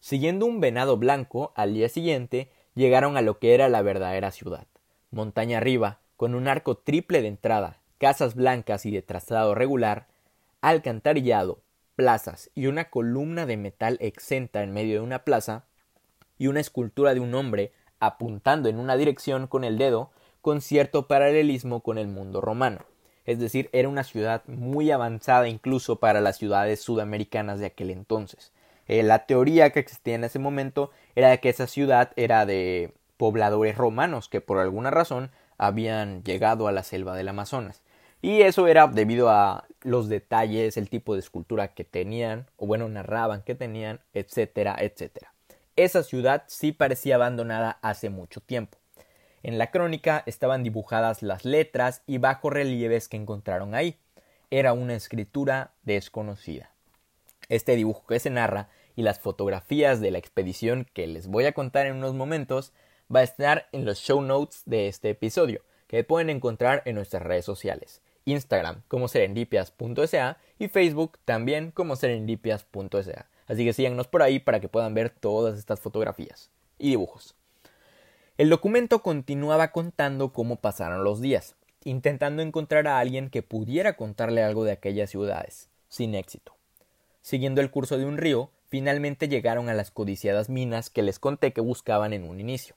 Siguiendo 0.00 0.46
un 0.46 0.60
venado 0.60 0.96
blanco, 0.96 1.52
al 1.54 1.74
día 1.74 1.88
siguiente 1.88 2.50
llegaron 2.74 3.16
a 3.16 3.22
lo 3.22 3.38
que 3.38 3.54
era 3.54 3.68
la 3.68 3.82
verdadera 3.82 4.30
ciudad, 4.30 4.66
montaña 5.10 5.58
arriba, 5.58 6.00
con 6.16 6.34
un 6.34 6.48
arco 6.48 6.76
triple 6.76 7.22
de 7.22 7.28
entrada, 7.28 7.78
casas 7.98 8.34
blancas 8.34 8.86
y 8.86 8.90
de 8.90 9.02
trazado 9.02 9.54
regular, 9.54 10.06
alcantarillado, 10.62 11.60
plazas 11.96 12.50
y 12.54 12.66
una 12.66 12.88
columna 12.88 13.44
de 13.44 13.58
metal 13.58 13.98
exenta 14.00 14.62
en 14.62 14.72
medio 14.72 14.94
de 14.94 15.00
una 15.00 15.24
plaza, 15.24 15.64
y 16.38 16.46
una 16.46 16.60
escultura 16.60 17.12
de 17.12 17.20
un 17.20 17.34
hombre 17.34 17.72
apuntando 17.98 18.70
en 18.70 18.78
una 18.78 18.96
dirección 18.96 19.46
con 19.46 19.62
el 19.62 19.76
dedo, 19.76 20.10
con 20.40 20.62
cierto 20.62 21.06
paralelismo 21.06 21.80
con 21.80 21.98
el 21.98 22.08
mundo 22.08 22.40
romano. 22.40 22.86
Es 23.26 23.38
decir, 23.38 23.68
era 23.72 23.90
una 23.90 24.04
ciudad 24.04 24.42
muy 24.46 24.90
avanzada 24.90 25.46
incluso 25.48 25.96
para 25.96 26.22
las 26.22 26.38
ciudades 26.38 26.80
sudamericanas 26.80 27.60
de 27.60 27.66
aquel 27.66 27.90
entonces. 27.90 28.52
Eh, 28.90 29.04
la 29.04 29.24
teoría 29.24 29.70
que 29.70 29.78
existía 29.78 30.16
en 30.16 30.24
ese 30.24 30.40
momento 30.40 30.90
era 31.14 31.36
que 31.36 31.48
esa 31.48 31.68
ciudad 31.68 32.10
era 32.16 32.44
de 32.44 32.92
pobladores 33.18 33.76
romanos 33.76 34.28
que 34.28 34.40
por 34.40 34.58
alguna 34.58 34.90
razón 34.90 35.30
habían 35.58 36.24
llegado 36.24 36.66
a 36.66 36.72
la 36.72 36.82
selva 36.82 37.14
del 37.14 37.28
Amazonas. 37.28 37.82
Y 38.20 38.42
eso 38.42 38.66
era 38.66 38.88
debido 38.88 39.30
a 39.30 39.68
los 39.82 40.08
detalles, 40.08 40.76
el 40.76 40.90
tipo 40.90 41.14
de 41.14 41.20
escultura 41.20 41.68
que 41.68 41.84
tenían, 41.84 42.46
o 42.56 42.66
bueno, 42.66 42.88
narraban 42.88 43.42
que 43.42 43.54
tenían, 43.54 44.00
etcétera, 44.12 44.74
etcétera. 44.80 45.32
Esa 45.76 46.02
ciudad 46.02 46.42
sí 46.48 46.72
parecía 46.72 47.14
abandonada 47.14 47.78
hace 47.82 48.10
mucho 48.10 48.40
tiempo. 48.40 48.76
En 49.44 49.56
la 49.56 49.70
crónica 49.70 50.24
estaban 50.26 50.64
dibujadas 50.64 51.22
las 51.22 51.44
letras 51.44 52.02
y 52.08 52.18
bajo 52.18 52.50
relieves 52.50 53.06
que 53.06 53.18
encontraron 53.18 53.76
ahí. 53.76 54.00
Era 54.50 54.72
una 54.72 54.96
escritura 54.96 55.70
desconocida. 55.84 56.72
Este 57.48 57.76
dibujo 57.76 58.04
que 58.08 58.18
se 58.18 58.30
narra 58.30 58.68
y 59.00 59.02
las 59.02 59.18
fotografías 59.18 60.02
de 60.02 60.10
la 60.10 60.18
expedición 60.18 60.86
que 60.92 61.06
les 61.06 61.26
voy 61.26 61.46
a 61.46 61.52
contar 61.52 61.86
en 61.86 61.96
unos 61.96 62.12
momentos 62.12 62.74
va 63.12 63.20
a 63.20 63.22
estar 63.22 63.66
en 63.72 63.86
los 63.86 63.98
show 63.98 64.20
notes 64.20 64.60
de 64.66 64.88
este 64.88 65.08
episodio, 65.08 65.62
que 65.86 66.04
pueden 66.04 66.28
encontrar 66.28 66.82
en 66.84 66.96
nuestras 66.96 67.22
redes 67.22 67.46
sociales. 67.46 68.02
Instagram 68.26 68.82
como 68.88 69.08
serendipias.sa 69.08 70.36
y 70.58 70.68
Facebook 70.68 71.16
también 71.24 71.70
como 71.70 71.96
serendipias.sa. 71.96 73.26
Así 73.46 73.64
que 73.64 73.72
síganos 73.72 74.06
por 74.06 74.20
ahí 74.20 74.38
para 74.38 74.60
que 74.60 74.68
puedan 74.68 74.92
ver 74.92 75.08
todas 75.08 75.58
estas 75.58 75.80
fotografías 75.80 76.50
y 76.78 76.90
dibujos. 76.90 77.34
El 78.36 78.50
documento 78.50 79.00
continuaba 79.00 79.72
contando 79.72 80.34
cómo 80.34 80.56
pasaron 80.56 81.04
los 81.04 81.22
días, 81.22 81.54
intentando 81.84 82.42
encontrar 82.42 82.86
a 82.86 82.98
alguien 82.98 83.30
que 83.30 83.40
pudiera 83.40 83.96
contarle 83.96 84.42
algo 84.42 84.64
de 84.64 84.72
aquellas 84.72 85.08
ciudades, 85.08 85.70
sin 85.88 86.14
éxito. 86.14 86.54
Siguiendo 87.22 87.62
el 87.62 87.70
curso 87.70 87.96
de 87.96 88.04
un 88.04 88.18
río, 88.18 88.50
finalmente 88.70 89.28
llegaron 89.28 89.68
a 89.68 89.74
las 89.74 89.90
codiciadas 89.90 90.48
minas 90.48 90.88
que 90.88 91.02
les 91.02 91.18
conté 91.18 91.52
que 91.52 91.60
buscaban 91.60 92.12
en 92.12 92.24
un 92.26 92.40
inicio. 92.40 92.76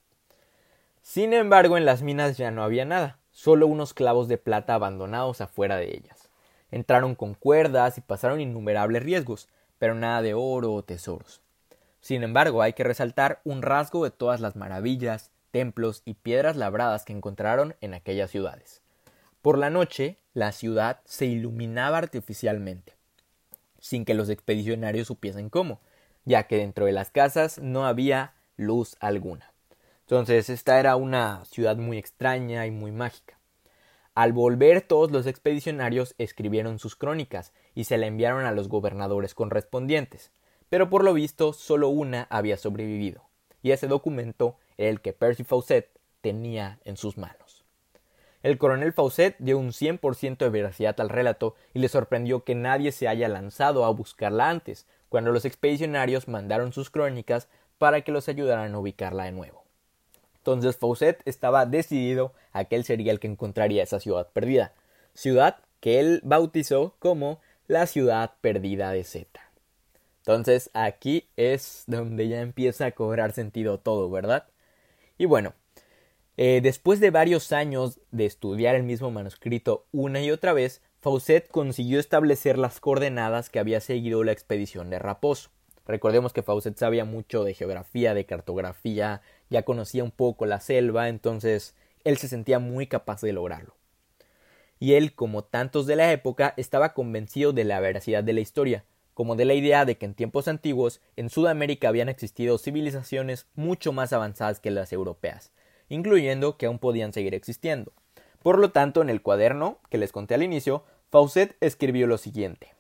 Sin 1.03 1.33
embargo, 1.33 1.77
en 1.77 1.85
las 1.85 2.01
minas 2.01 2.37
ya 2.37 2.49
no 2.49 2.63
había 2.63 2.83
nada, 2.83 3.19
solo 3.31 3.67
unos 3.67 3.93
clavos 3.93 4.27
de 4.27 4.37
plata 4.37 4.73
abandonados 4.73 5.39
afuera 5.39 5.77
de 5.77 5.91
ellas. 5.91 6.29
Entraron 6.71 7.13
con 7.13 7.35
cuerdas 7.35 7.97
y 7.97 8.01
pasaron 8.01 8.41
innumerables 8.41 9.03
riesgos, 9.03 9.47
pero 9.77 9.93
nada 9.93 10.21
de 10.21 10.33
oro 10.33 10.73
o 10.73 10.83
tesoros. 10.83 11.41
Sin 12.01 12.23
embargo, 12.23 12.61
hay 12.61 12.73
que 12.73 12.83
resaltar 12.83 13.39
un 13.43 13.61
rasgo 13.61 14.03
de 14.03 14.11
todas 14.11 14.41
las 14.41 14.55
maravillas, 14.55 15.29
templos 15.51 16.01
y 16.05 16.15
piedras 16.15 16.57
labradas 16.57 17.05
que 17.05 17.13
encontraron 17.13 17.75
en 17.81 17.93
aquellas 17.93 18.31
ciudades. 18.31 18.81
Por 19.43 19.59
la 19.59 19.69
noche, 19.69 20.17
la 20.33 20.51
ciudad 20.51 21.01
se 21.05 21.27
iluminaba 21.27 21.99
artificialmente, 21.99 22.95
sin 23.83 24.05
que 24.05 24.13
los 24.13 24.29
expedicionarios 24.29 25.07
supiesen 25.07 25.49
cómo, 25.49 25.81
ya 26.23 26.47
que 26.47 26.55
dentro 26.55 26.85
de 26.85 26.93
las 26.93 27.11
casas 27.11 27.59
no 27.59 27.85
había 27.85 28.33
luz 28.55 28.95
alguna. 29.01 29.51
Entonces, 30.03 30.49
esta 30.49 30.79
era 30.79 30.95
una 30.95 31.43
ciudad 31.43 31.75
muy 31.75 31.97
extraña 31.97 32.65
y 32.65 32.71
muy 32.71 32.93
mágica. 32.93 33.37
Al 34.15 34.31
volver 34.31 34.83
todos 34.83 35.11
los 35.11 35.27
expedicionarios 35.27 36.15
escribieron 36.17 36.79
sus 36.79 36.95
crónicas 36.95 37.51
y 37.75 37.83
se 37.83 37.97
la 37.97 38.07
enviaron 38.07 38.45
a 38.45 38.53
los 38.53 38.69
gobernadores 38.69 39.35
correspondientes, 39.35 40.31
pero 40.69 40.89
por 40.89 41.03
lo 41.03 41.13
visto 41.13 41.51
solo 41.51 41.89
una 41.89 42.25
había 42.29 42.55
sobrevivido, 42.55 43.25
y 43.61 43.71
ese 43.71 43.87
documento 43.87 44.55
era 44.77 44.91
el 44.91 45.01
que 45.01 45.11
Percy 45.11 45.43
Fawcett 45.43 45.89
tenía 46.21 46.79
en 46.85 46.95
sus 46.95 47.17
manos. 47.17 47.42
El 48.43 48.57
coronel 48.57 48.91
Fawcett 48.91 49.37
dio 49.39 49.57
un 49.57 49.69
100% 49.71 50.37
de 50.37 50.49
veracidad 50.49 50.99
al 50.99 51.09
relato 51.09 51.55
y 51.73 51.79
le 51.79 51.87
sorprendió 51.87 52.43
que 52.43 52.55
nadie 52.55 52.91
se 52.91 53.07
haya 53.07 53.29
lanzado 53.29 53.85
a 53.85 53.89
buscarla 53.89 54.49
antes, 54.49 54.85
cuando 55.07 55.31
los 55.31 55.45
expedicionarios 55.45 56.27
mandaron 56.27 56.73
sus 56.73 56.89
crónicas 56.89 57.47
para 57.77 58.01
que 58.01 58.11
los 58.11 58.27
ayudaran 58.27 58.75
a 58.75 58.79
ubicarla 58.79 59.23
de 59.23 59.31
nuevo. 59.31 59.63
Entonces 60.37 60.75
Fawcett 60.75 61.21
estaba 61.25 61.65
decidido 61.65 62.33
a 62.51 62.65
que 62.65 62.75
él 62.75 62.83
sería 62.83 63.13
el 63.13 63.21
que 63.21 63.27
encontraría 63.27 63.81
esa 63.81 64.01
ciudad 64.01 64.27
perdida. 64.33 64.73
Ciudad 65.13 65.59
que 65.79 66.01
él 66.01 66.19
bautizó 66.23 66.95
como 66.99 67.39
la 67.67 67.87
ciudad 67.87 68.33
perdida 68.41 68.91
de 68.91 69.05
Z. 69.05 69.39
Entonces 70.17 70.69
aquí 70.73 71.29
es 71.37 71.83
donde 71.87 72.27
ya 72.27 72.41
empieza 72.41 72.87
a 72.87 72.91
cobrar 72.91 73.31
sentido 73.31 73.79
todo, 73.79 74.09
¿verdad? 74.09 74.47
Y 75.17 75.25
bueno, 75.25 75.53
eh, 76.37 76.61
después 76.63 76.99
de 76.99 77.11
varios 77.11 77.51
años 77.51 77.99
de 78.11 78.25
estudiar 78.25 78.75
el 78.75 78.83
mismo 78.83 79.11
manuscrito 79.11 79.85
una 79.91 80.21
y 80.21 80.31
otra 80.31 80.53
vez, 80.53 80.81
Fawcett 80.99 81.49
consiguió 81.49 81.99
establecer 81.99 82.57
las 82.57 82.79
coordenadas 82.79 83.49
que 83.49 83.59
había 83.59 83.81
seguido 83.81 84.23
la 84.23 84.31
expedición 84.31 84.89
de 84.89 84.99
Raposo. 84.99 85.51
Recordemos 85.85 86.31
que 86.33 86.43
Fawcett 86.43 86.77
sabía 86.77 87.03
mucho 87.03 87.43
de 87.43 87.53
geografía, 87.53 88.13
de 88.13 88.25
cartografía, 88.25 89.21
ya 89.49 89.63
conocía 89.63 90.03
un 90.03 90.11
poco 90.11 90.45
la 90.45 90.61
selva, 90.61 91.09
entonces 91.09 91.75
él 92.03 92.17
se 92.17 92.29
sentía 92.29 92.59
muy 92.59 92.87
capaz 92.87 93.21
de 93.21 93.33
lograrlo. 93.33 93.75
Y 94.79 94.93
él, 94.93 95.13
como 95.13 95.43
tantos 95.43 95.85
de 95.85 95.95
la 95.95 96.11
época, 96.11 96.53
estaba 96.57 96.93
convencido 96.93 97.53
de 97.53 97.63
la 97.63 97.79
veracidad 97.79 98.23
de 98.23 98.33
la 98.33 98.41
historia, 98.41 98.85
como 99.13 99.35
de 99.35 99.45
la 99.45 99.53
idea 99.53 99.85
de 99.85 99.97
que 99.97 100.05
en 100.05 100.13
tiempos 100.13 100.47
antiguos 100.47 101.01
en 101.15 101.29
Sudamérica 101.29 101.89
habían 101.89 102.09
existido 102.09 102.57
civilizaciones 102.57 103.47
mucho 103.55 103.91
más 103.91 104.13
avanzadas 104.13 104.59
que 104.59 104.71
las 104.71 104.91
europeas, 104.91 105.51
incluyendo 105.89 106.57
que 106.57 106.65
aún 106.65 106.79
podían 106.79 107.13
seguir 107.13 107.33
existiendo. 107.33 107.91
Por 108.41 108.59
lo 108.59 108.71
tanto, 108.71 109.01
en 109.01 109.09
el 109.09 109.21
cuaderno 109.21 109.79
que 109.89 109.97
les 109.97 110.11
conté 110.11 110.35
al 110.35 110.43
inicio, 110.43 110.83
Fawcett 111.09 111.55
escribió 111.61 112.07
lo 112.07 112.17
siguiente 112.17 112.73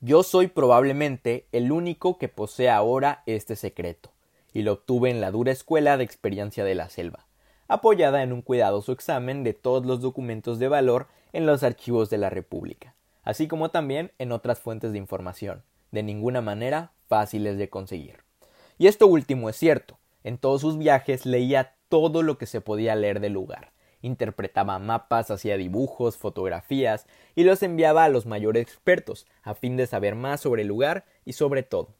Yo 0.00 0.22
soy 0.22 0.46
probablemente 0.46 1.46
el 1.52 1.72
único 1.72 2.18
que 2.18 2.28
posee 2.28 2.70
ahora 2.70 3.22
este 3.26 3.56
secreto, 3.56 4.10
y 4.52 4.62
lo 4.62 4.72
obtuve 4.74 5.10
en 5.10 5.20
la 5.20 5.30
dura 5.30 5.52
escuela 5.52 5.96
de 5.96 6.04
experiencia 6.04 6.64
de 6.64 6.74
la 6.74 6.88
selva, 6.88 7.26
apoyada 7.68 8.22
en 8.22 8.32
un 8.32 8.42
cuidadoso 8.42 8.92
examen 8.92 9.44
de 9.44 9.54
todos 9.54 9.86
los 9.86 10.00
documentos 10.00 10.58
de 10.58 10.68
valor 10.68 11.08
en 11.32 11.46
los 11.46 11.62
archivos 11.62 12.10
de 12.10 12.18
la 12.18 12.30
República 12.30 12.94
así 13.22 13.48
como 13.48 13.70
también 13.70 14.12
en 14.18 14.32
otras 14.32 14.60
fuentes 14.60 14.92
de 14.92 14.98
información, 14.98 15.62
de 15.90 16.02
ninguna 16.02 16.40
manera 16.40 16.92
fáciles 17.06 17.58
de 17.58 17.68
conseguir. 17.68 18.24
Y 18.78 18.86
esto 18.86 19.06
último 19.06 19.48
es 19.48 19.56
cierto, 19.56 19.98
en 20.24 20.38
todos 20.38 20.60
sus 20.60 20.78
viajes 20.78 21.26
leía 21.26 21.74
todo 21.90 22.22
lo 22.22 22.38
que 22.38 22.46
se 22.46 22.62
podía 22.62 22.94
leer 22.94 23.20
del 23.20 23.34
lugar, 23.34 23.72
interpretaba 24.00 24.78
mapas, 24.78 25.30
hacía 25.30 25.58
dibujos, 25.58 26.16
fotografías 26.16 27.06
y 27.34 27.44
los 27.44 27.62
enviaba 27.62 28.04
a 28.04 28.08
los 28.08 28.24
mayores 28.24 28.62
expertos, 28.62 29.26
a 29.42 29.54
fin 29.54 29.76
de 29.76 29.86
saber 29.86 30.14
más 30.14 30.40
sobre 30.40 30.62
el 30.62 30.68
lugar 30.68 31.04
y 31.26 31.34
sobre 31.34 31.62
todo. 31.62 31.94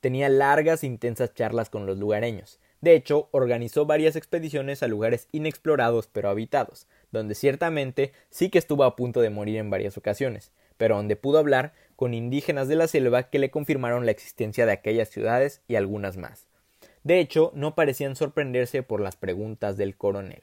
Tenía 0.00 0.28
largas 0.28 0.82
e 0.82 0.86
intensas 0.86 1.32
charlas 1.32 1.70
con 1.70 1.86
los 1.86 1.96
lugareños. 1.96 2.60
De 2.80 2.94
hecho, 2.94 3.28
organizó 3.30 3.86
varias 3.86 4.16
expediciones 4.16 4.82
a 4.82 4.88
lugares 4.88 5.28
inexplorados 5.32 6.08
pero 6.08 6.28
habitados, 6.28 6.86
donde 7.10 7.34
ciertamente 7.34 8.12
sí 8.28 8.50
que 8.50 8.58
estuvo 8.58 8.84
a 8.84 8.96
punto 8.96 9.20
de 9.20 9.30
morir 9.30 9.56
en 9.56 9.70
varias 9.70 9.96
ocasiones, 9.96 10.52
pero 10.76 10.96
donde 10.96 11.16
pudo 11.16 11.38
hablar 11.38 11.72
con 11.96 12.12
indígenas 12.12 12.68
de 12.68 12.76
la 12.76 12.88
selva 12.88 13.30
que 13.30 13.38
le 13.38 13.50
confirmaron 13.50 14.04
la 14.04 14.12
existencia 14.12 14.66
de 14.66 14.72
aquellas 14.72 15.08
ciudades 15.08 15.62
y 15.66 15.76
algunas 15.76 16.18
más. 16.18 16.46
De 17.06 17.20
hecho, 17.20 17.52
no 17.54 17.76
parecían 17.76 18.16
sorprenderse 18.16 18.82
por 18.82 19.00
las 19.00 19.14
preguntas 19.14 19.76
del 19.76 19.96
coronel. 19.96 20.42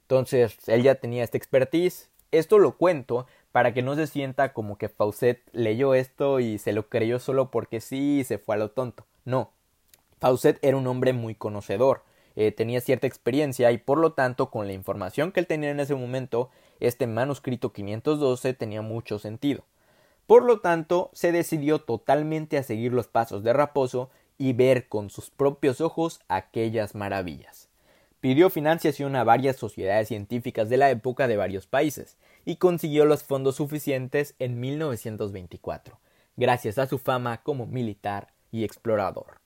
Entonces, 0.00 0.56
él 0.66 0.82
ya 0.82 0.96
tenía 0.96 1.22
esta 1.22 1.38
expertise. 1.38 2.10
Esto 2.32 2.58
lo 2.58 2.76
cuento 2.76 3.28
para 3.52 3.72
que 3.72 3.82
no 3.82 3.94
se 3.94 4.08
sienta 4.08 4.52
como 4.52 4.76
que 4.76 4.88
Fawcett 4.88 5.40
leyó 5.52 5.94
esto 5.94 6.40
y 6.40 6.58
se 6.58 6.72
lo 6.72 6.88
creyó 6.88 7.20
solo 7.20 7.52
porque 7.52 7.80
sí 7.80 8.18
y 8.18 8.24
se 8.24 8.38
fue 8.38 8.56
a 8.56 8.58
lo 8.58 8.72
tonto. 8.72 9.06
No. 9.24 9.52
Fawcett 10.18 10.58
era 10.62 10.76
un 10.76 10.88
hombre 10.88 11.12
muy 11.12 11.36
conocedor, 11.36 12.02
eh, 12.34 12.50
tenía 12.50 12.80
cierta 12.80 13.06
experiencia 13.06 13.70
y 13.70 13.78
por 13.78 13.98
lo 13.98 14.14
tanto 14.14 14.50
con 14.50 14.66
la 14.66 14.72
información 14.72 15.30
que 15.30 15.38
él 15.38 15.46
tenía 15.46 15.70
en 15.70 15.78
ese 15.78 15.94
momento 15.94 16.50
este 16.80 17.06
manuscrito 17.06 17.72
512 17.72 18.52
tenía 18.54 18.82
mucho 18.82 19.20
sentido. 19.20 19.62
Por 20.26 20.42
lo 20.42 20.58
tanto, 20.58 21.10
se 21.12 21.30
decidió 21.30 21.78
totalmente 21.78 22.58
a 22.58 22.64
seguir 22.64 22.92
los 22.92 23.06
pasos 23.06 23.44
de 23.44 23.52
Raposo 23.52 24.10
y 24.38 24.52
ver 24.52 24.88
con 24.88 25.10
sus 25.10 25.30
propios 25.30 25.80
ojos 25.80 26.20
aquellas 26.28 26.94
maravillas. 26.94 27.68
Pidió 28.20 28.48
financiación 28.50 29.16
a 29.16 29.24
varias 29.24 29.56
sociedades 29.56 30.08
científicas 30.08 30.68
de 30.68 30.78
la 30.78 30.90
época 30.90 31.28
de 31.28 31.36
varios 31.36 31.66
países 31.66 32.16
y 32.44 32.56
consiguió 32.56 33.04
los 33.04 33.22
fondos 33.22 33.56
suficientes 33.56 34.34
en 34.38 34.60
1924, 34.60 35.98
gracias 36.36 36.78
a 36.78 36.86
su 36.86 36.98
fama 36.98 37.42
como 37.42 37.66
militar 37.66 38.32
y 38.50 38.64
explorador. 38.64 39.40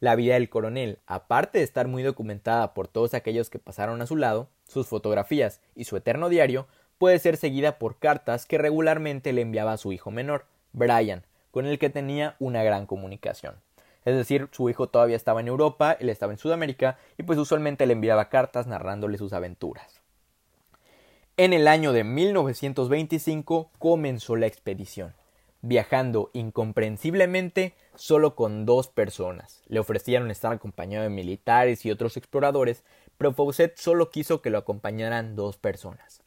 La 0.00 0.14
vida 0.14 0.34
del 0.34 0.50
coronel, 0.50 0.98
aparte 1.06 1.58
de 1.58 1.64
estar 1.64 1.88
muy 1.88 2.02
documentada 2.02 2.74
por 2.74 2.88
todos 2.88 3.14
aquellos 3.14 3.48
que 3.48 3.58
pasaron 3.58 4.02
a 4.02 4.06
su 4.06 4.16
lado, 4.16 4.48
sus 4.66 4.86
fotografías 4.86 5.60
y 5.74 5.84
su 5.84 5.96
eterno 5.96 6.28
diario 6.28 6.66
puede 6.98 7.18
ser 7.18 7.36
seguida 7.36 7.78
por 7.78 7.98
cartas 7.98 8.44
que 8.44 8.58
regularmente 8.58 9.32
le 9.32 9.42
enviaba 9.42 9.72
a 9.72 9.78
su 9.78 9.92
hijo 9.92 10.10
menor, 10.10 10.46
Brian, 10.72 11.24
con 11.50 11.66
el 11.66 11.78
que 11.78 11.90
tenía 11.90 12.36
una 12.38 12.62
gran 12.62 12.86
comunicación. 12.86 13.54
Es 14.06 14.14
decir, 14.14 14.48
su 14.52 14.70
hijo 14.70 14.88
todavía 14.88 15.16
estaba 15.16 15.40
en 15.40 15.48
Europa, 15.48 15.96
él 15.98 16.08
estaba 16.08 16.32
en 16.32 16.38
Sudamérica, 16.38 16.96
y 17.18 17.24
pues 17.24 17.40
usualmente 17.40 17.86
le 17.86 17.92
enviaba 17.92 18.28
cartas 18.28 18.68
narrándole 18.68 19.18
sus 19.18 19.32
aventuras. 19.32 20.00
En 21.36 21.52
el 21.52 21.66
año 21.66 21.92
de 21.92 22.04
1925 22.04 23.72
comenzó 23.80 24.36
la 24.36 24.46
expedición, 24.46 25.12
viajando 25.60 26.30
incomprensiblemente 26.34 27.74
solo 27.96 28.36
con 28.36 28.64
dos 28.64 28.86
personas. 28.86 29.64
Le 29.66 29.80
ofrecieron 29.80 30.30
estar 30.30 30.52
acompañado 30.52 31.02
de 31.02 31.10
militares 31.10 31.84
y 31.84 31.90
otros 31.90 32.16
exploradores, 32.16 32.84
pero 33.18 33.32
Fawcett 33.32 33.76
solo 33.76 34.10
quiso 34.10 34.40
que 34.40 34.50
lo 34.50 34.58
acompañaran 34.58 35.34
dos 35.34 35.56
personas, 35.56 36.22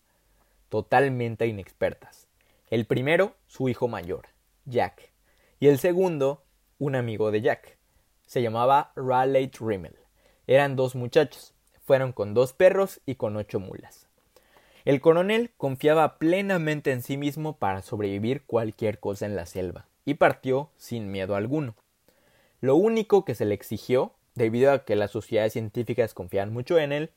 totalmente 0.68 1.48
inexpertas. 1.48 2.28
El 2.70 2.86
primero, 2.86 3.36
su 3.48 3.70
hijo 3.70 3.88
mayor, 3.88 4.28
Jack, 4.66 5.14
y 5.62 5.68
el 5.68 5.80
segundo, 5.80 6.44
un 6.80 6.96
amigo 6.96 7.30
de 7.30 7.42
Jack. 7.42 7.78
Se 8.26 8.42
llamaba 8.42 8.92
Raleigh 8.96 9.52
Rimmel. 9.60 9.96
Eran 10.48 10.76
dos 10.76 10.96
muchachos, 10.96 11.54
fueron 11.86 12.14
con 12.14 12.34
dos 12.34 12.54
perros 12.54 13.02
y 13.06 13.16
con 13.16 13.36
ocho 13.36 13.60
mulas. 13.60 14.08
El 14.86 15.02
coronel 15.02 15.52
confiaba 15.58 16.18
plenamente 16.18 16.92
en 16.92 17.04
sí 17.04 17.18
mismo 17.18 17.58
para 17.58 17.82
sobrevivir 17.82 18.44
cualquier 18.44 19.00
cosa 19.00 19.26
en 19.26 19.36
la 19.36 19.46
selva, 19.46 19.86
y 20.06 20.16
partió 20.16 20.70
sin 20.78 21.12
miedo 21.12 21.36
alguno. 21.36 21.76
Lo 22.62 22.76
único 22.76 23.26
que 23.26 23.36
se 23.36 23.46
le 23.46 23.54
exigió 23.54 24.14
debido 24.36 24.72
a 24.72 24.86
que 24.86 24.96
las 24.96 25.12
sociedades 25.12 25.54
científicas 25.54 26.14
confían 26.14 26.54
mucho 26.54 26.80
en 26.80 26.94
él, 26.94 27.12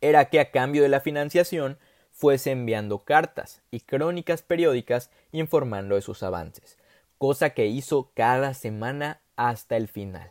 era 0.00 0.26
que 0.26 0.38
a 0.38 0.50
cambio 0.52 0.82
de 0.82 0.88
la 0.88 1.00
financiación 1.00 1.78
fuese 2.12 2.52
enviando 2.52 3.00
cartas 3.00 3.60
y 3.70 3.80
crónicas 3.80 4.42
periódicas 4.42 5.10
informando 5.32 5.96
de 5.96 6.02
sus 6.02 6.22
avances, 6.22 6.78
cosa 7.18 7.50
que 7.50 7.66
hizo 7.66 8.10
cada 8.14 8.54
semana 8.54 9.20
hasta 9.36 9.76
el 9.76 9.88
final. 9.88 10.30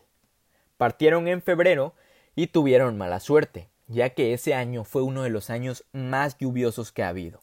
Partieron 0.77 1.27
en 1.27 1.41
febrero 1.41 1.93
y 2.35 2.47
tuvieron 2.47 2.97
mala 2.97 3.19
suerte, 3.19 3.69
ya 3.87 4.11
que 4.11 4.33
ese 4.33 4.53
año 4.53 4.83
fue 4.83 5.01
uno 5.01 5.23
de 5.23 5.29
los 5.29 5.49
años 5.49 5.85
más 5.91 6.37
lluviosos 6.37 6.91
que 6.91 7.03
ha 7.03 7.09
habido. 7.09 7.41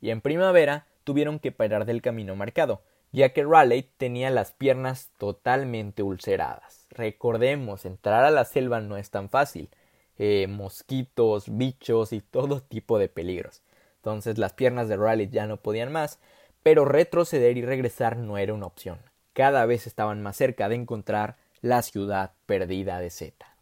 Y 0.00 0.10
en 0.10 0.20
primavera 0.20 0.86
tuvieron 1.04 1.38
que 1.38 1.52
parar 1.52 1.84
del 1.86 2.02
camino 2.02 2.36
marcado, 2.36 2.82
ya 3.10 3.32
que 3.32 3.44
Raleigh 3.44 3.90
tenía 3.96 4.30
las 4.30 4.52
piernas 4.52 5.10
totalmente 5.16 6.02
ulceradas. 6.02 6.86
Recordemos, 6.90 7.84
entrar 7.84 8.24
a 8.24 8.30
la 8.30 8.44
selva 8.44 8.80
no 8.80 8.96
es 8.96 9.10
tan 9.10 9.28
fácil. 9.30 9.70
Eh, 10.18 10.46
mosquitos, 10.48 11.56
bichos 11.56 12.12
y 12.12 12.20
todo 12.20 12.60
tipo 12.60 12.98
de 12.98 13.08
peligros. 13.08 13.62
Entonces 13.96 14.36
las 14.36 14.52
piernas 14.52 14.88
de 14.88 14.96
Raleigh 14.96 15.30
ya 15.30 15.46
no 15.46 15.58
podían 15.58 15.92
más, 15.92 16.18
pero 16.62 16.84
retroceder 16.84 17.56
y 17.56 17.62
regresar 17.62 18.16
no 18.16 18.38
era 18.38 18.54
una 18.54 18.66
opción. 18.66 18.98
Cada 19.32 19.66
vez 19.66 19.86
estaban 19.86 20.22
más 20.22 20.36
cerca 20.36 20.68
de 20.68 20.74
encontrar 20.74 21.36
la 21.60 21.82
ciudad 21.82 22.32
perdida 22.46 23.00
de 23.00 23.10
Zeta. 23.10 23.54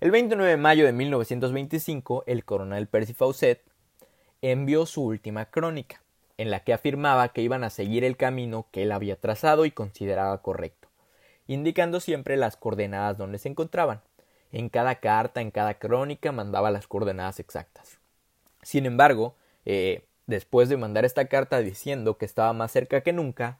El 0.00 0.10
29 0.10 0.50
de 0.50 0.56
mayo 0.56 0.86
de 0.86 0.92
1925, 0.92 2.24
el 2.26 2.44
coronel 2.44 2.86
Percy 2.86 3.12
Fawcett 3.12 3.62
envió 4.42 4.86
su 4.86 5.04
última 5.04 5.46
crónica, 5.46 6.02
en 6.38 6.50
la 6.50 6.60
que 6.60 6.72
afirmaba 6.72 7.28
que 7.30 7.42
iban 7.42 7.64
a 7.64 7.70
seguir 7.70 8.04
el 8.04 8.16
camino 8.16 8.66
que 8.70 8.84
él 8.84 8.92
había 8.92 9.16
trazado 9.16 9.66
y 9.66 9.70
consideraba 9.70 10.40
correcto, 10.40 10.88
indicando 11.46 12.00
siempre 12.00 12.38
las 12.38 12.56
coordenadas 12.56 13.18
donde 13.18 13.38
se 13.38 13.50
encontraban. 13.50 14.00
En 14.52 14.70
cada 14.70 14.96
carta, 14.96 15.42
en 15.42 15.50
cada 15.50 15.74
crónica, 15.74 16.32
mandaba 16.32 16.70
las 16.70 16.86
coordenadas 16.86 17.38
exactas. 17.38 17.98
Sin 18.62 18.86
embargo, 18.86 19.36
eh, 19.66 20.06
después 20.26 20.68
de 20.68 20.76
mandar 20.76 21.04
esta 21.04 21.26
carta 21.26 21.58
diciendo 21.58 22.18
que 22.18 22.24
estaba 22.24 22.52
más 22.52 22.72
cerca 22.72 23.02
que 23.02 23.12
nunca, 23.12 23.58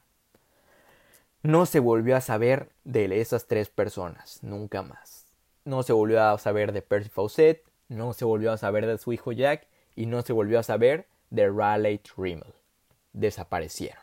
no 1.43 1.65
se 1.65 1.79
volvió 1.79 2.15
a 2.15 2.21
saber 2.21 2.69
de 2.83 3.19
esas 3.19 3.47
tres 3.47 3.69
personas, 3.69 4.39
nunca 4.43 4.83
más. 4.83 5.25
No 5.65 5.83
se 5.83 5.93
volvió 5.93 6.23
a 6.23 6.37
saber 6.37 6.71
de 6.71 6.81
Percy 6.81 7.09
Fawcett, 7.09 7.63
no 7.89 8.13
se 8.13 8.25
volvió 8.25 8.51
a 8.51 8.57
saber 8.57 8.85
de 8.85 8.97
su 8.97 9.13
hijo 9.13 9.31
Jack 9.31 9.67
y 9.95 10.05
no 10.05 10.21
se 10.21 10.33
volvió 10.33 10.59
a 10.59 10.63
saber 10.63 11.07
de 11.29 11.49
Raleigh 11.49 12.01
Rimmel 12.17 12.53
desaparecieron. 13.13 14.01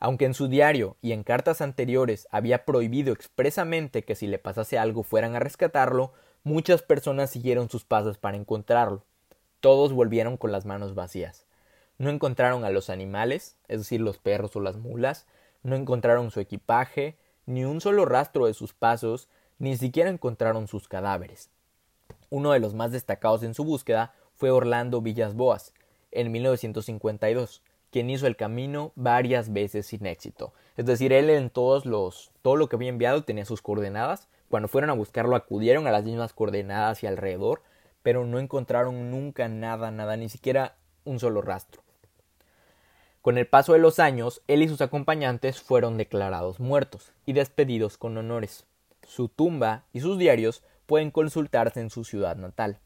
Aunque 0.00 0.24
en 0.24 0.34
su 0.34 0.48
diario 0.48 0.96
y 1.00 1.12
en 1.12 1.22
cartas 1.22 1.60
anteriores 1.60 2.26
había 2.30 2.64
prohibido 2.64 3.12
expresamente 3.12 4.04
que 4.04 4.16
si 4.16 4.26
le 4.26 4.38
pasase 4.38 4.78
algo 4.78 5.04
fueran 5.04 5.36
a 5.36 5.40
rescatarlo, 5.40 6.12
muchas 6.42 6.82
personas 6.82 7.30
siguieron 7.30 7.68
sus 7.68 7.84
pasos 7.84 8.18
para 8.18 8.36
encontrarlo. 8.36 9.04
Todos 9.62 9.92
volvieron 9.92 10.36
con 10.36 10.50
las 10.50 10.66
manos 10.66 10.96
vacías. 10.96 11.46
No 11.96 12.10
encontraron 12.10 12.64
a 12.64 12.70
los 12.70 12.90
animales, 12.90 13.56
es 13.68 13.78
decir, 13.78 14.00
los 14.00 14.18
perros 14.18 14.56
o 14.56 14.60
las 14.60 14.76
mulas, 14.76 15.24
no 15.62 15.76
encontraron 15.76 16.32
su 16.32 16.40
equipaje, 16.40 17.16
ni 17.46 17.64
un 17.64 17.80
solo 17.80 18.04
rastro 18.04 18.46
de 18.46 18.54
sus 18.54 18.74
pasos, 18.74 19.28
ni 19.60 19.76
siquiera 19.76 20.10
encontraron 20.10 20.66
sus 20.66 20.88
cadáveres. 20.88 21.48
Uno 22.28 22.50
de 22.50 22.58
los 22.58 22.74
más 22.74 22.90
destacados 22.90 23.44
en 23.44 23.54
su 23.54 23.62
búsqueda 23.62 24.12
fue 24.34 24.50
Orlando 24.50 25.00
Villas 25.00 25.36
Boas, 25.36 25.72
en 26.10 26.32
1952, 26.32 27.62
quien 27.92 28.10
hizo 28.10 28.26
el 28.26 28.34
camino 28.34 28.90
varias 28.96 29.52
veces 29.52 29.86
sin 29.86 30.06
éxito. 30.06 30.52
Es 30.76 30.86
decir, 30.86 31.12
él 31.12 31.30
en 31.30 31.50
todos 31.50 31.86
los, 31.86 32.32
todo 32.42 32.56
lo 32.56 32.68
que 32.68 32.74
había 32.74 32.88
enviado 32.88 33.22
tenía 33.22 33.44
sus 33.44 33.62
coordenadas. 33.62 34.26
Cuando 34.48 34.66
fueron 34.66 34.90
a 34.90 34.94
buscarlo 34.94 35.36
acudieron 35.36 35.86
a 35.86 35.92
las 35.92 36.02
mismas 36.02 36.32
coordenadas 36.32 37.04
y 37.04 37.06
alrededor, 37.06 37.62
pero 38.02 38.24
no 38.24 38.38
encontraron 38.38 39.10
nunca 39.10 39.48
nada, 39.48 39.90
nada, 39.90 40.16
ni 40.16 40.28
siquiera 40.28 40.76
un 41.04 41.18
solo 41.20 41.42
rastro. 41.42 41.82
Con 43.22 43.38
el 43.38 43.46
paso 43.46 43.72
de 43.72 43.78
los 43.78 44.00
años, 44.00 44.42
él 44.48 44.62
y 44.62 44.68
sus 44.68 44.80
acompañantes 44.80 45.60
fueron 45.60 45.96
declarados 45.96 46.58
muertos 46.58 47.12
y 47.24 47.34
despedidos 47.34 47.96
con 47.96 48.16
honores. 48.18 48.66
Su 49.06 49.28
tumba 49.28 49.84
y 49.92 50.00
sus 50.00 50.18
diarios 50.18 50.62
pueden 50.86 51.10
consultarse 51.12 51.80
en 51.80 51.90
su 51.90 52.04
ciudad 52.04 52.36
natal. 52.36 52.78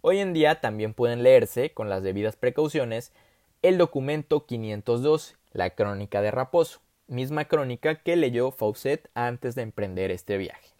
Hoy 0.00 0.18
en 0.18 0.32
día 0.32 0.60
también 0.60 0.94
pueden 0.94 1.22
leerse, 1.22 1.70
con 1.70 1.88
las 1.88 2.02
debidas 2.02 2.36
precauciones, 2.36 3.12
el 3.62 3.78
documento 3.78 4.46
502, 4.46 5.36
la 5.52 5.70
crónica 5.70 6.22
de 6.22 6.30
Raposo, 6.30 6.80
misma 7.06 7.46
crónica 7.46 7.96
que 8.02 8.16
leyó 8.16 8.50
Fawcett 8.50 9.08
antes 9.14 9.54
de 9.54 9.62
emprender 9.62 10.10
este 10.10 10.38
viaje. 10.38 10.77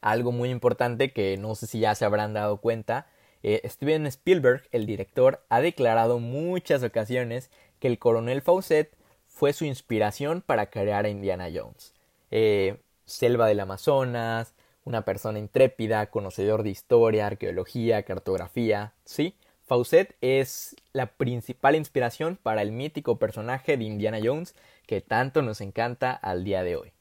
Algo 0.00 0.32
muy 0.32 0.50
importante 0.50 1.12
que 1.12 1.36
no 1.36 1.54
sé 1.54 1.66
si 1.66 1.80
ya 1.80 1.94
se 1.94 2.04
habrán 2.04 2.34
dado 2.34 2.58
cuenta, 2.58 3.06
eh, 3.42 3.62
Steven 3.68 4.06
Spielberg, 4.06 4.62
el 4.72 4.86
director, 4.86 5.44
ha 5.48 5.60
declarado 5.60 6.18
muchas 6.18 6.82
ocasiones 6.82 7.50
que 7.78 7.88
el 7.88 7.98
coronel 7.98 8.42
Fawcett 8.42 8.96
fue 9.28 9.52
su 9.52 9.64
inspiración 9.64 10.42
para 10.42 10.70
crear 10.70 11.04
a 11.04 11.10
Indiana 11.10 11.48
Jones. 11.52 11.94
Eh, 12.30 12.78
selva 13.04 13.46
del 13.46 13.60
Amazonas, 13.60 14.54
una 14.84 15.04
persona 15.04 15.38
intrépida, 15.38 16.06
conocedor 16.10 16.62
de 16.62 16.70
historia, 16.70 17.26
arqueología, 17.26 18.02
cartografía, 18.04 18.94
¿sí? 19.04 19.36
Fawcett 19.66 20.16
es 20.20 20.76
la 20.92 21.06
principal 21.06 21.74
inspiración 21.74 22.38
para 22.40 22.62
el 22.62 22.70
mítico 22.70 23.18
personaje 23.18 23.76
de 23.76 23.84
Indiana 23.84 24.18
Jones 24.22 24.54
que 24.86 25.00
tanto 25.00 25.42
nos 25.42 25.60
encanta 25.60 26.12
al 26.12 26.44
día 26.44 26.62
de 26.62 26.76
hoy. 26.76 26.95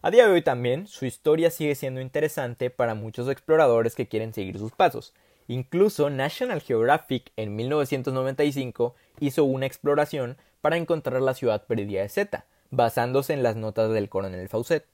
A 0.00 0.10
día 0.10 0.26
de 0.26 0.32
hoy 0.32 0.42
también 0.42 0.86
su 0.86 1.06
historia 1.06 1.50
sigue 1.50 1.74
siendo 1.74 2.00
interesante 2.00 2.70
para 2.70 2.94
muchos 2.94 3.28
exploradores 3.28 3.94
que 3.94 4.08
quieren 4.08 4.32
seguir 4.32 4.58
sus 4.58 4.72
pasos. 4.72 5.14
Incluso 5.48 6.10
National 6.10 6.60
Geographic 6.60 7.32
en 7.36 7.56
1995 7.56 8.94
hizo 9.20 9.44
una 9.44 9.66
exploración 9.66 10.36
para 10.60 10.76
encontrar 10.76 11.20
la 11.22 11.34
ciudad 11.34 11.66
perdida 11.66 12.02
de 12.02 12.08
Z, 12.08 12.44
basándose 12.70 13.32
en 13.32 13.42
las 13.42 13.56
notas 13.56 13.90
del 13.90 14.08
coronel 14.08 14.48
Fawcett 14.48 14.84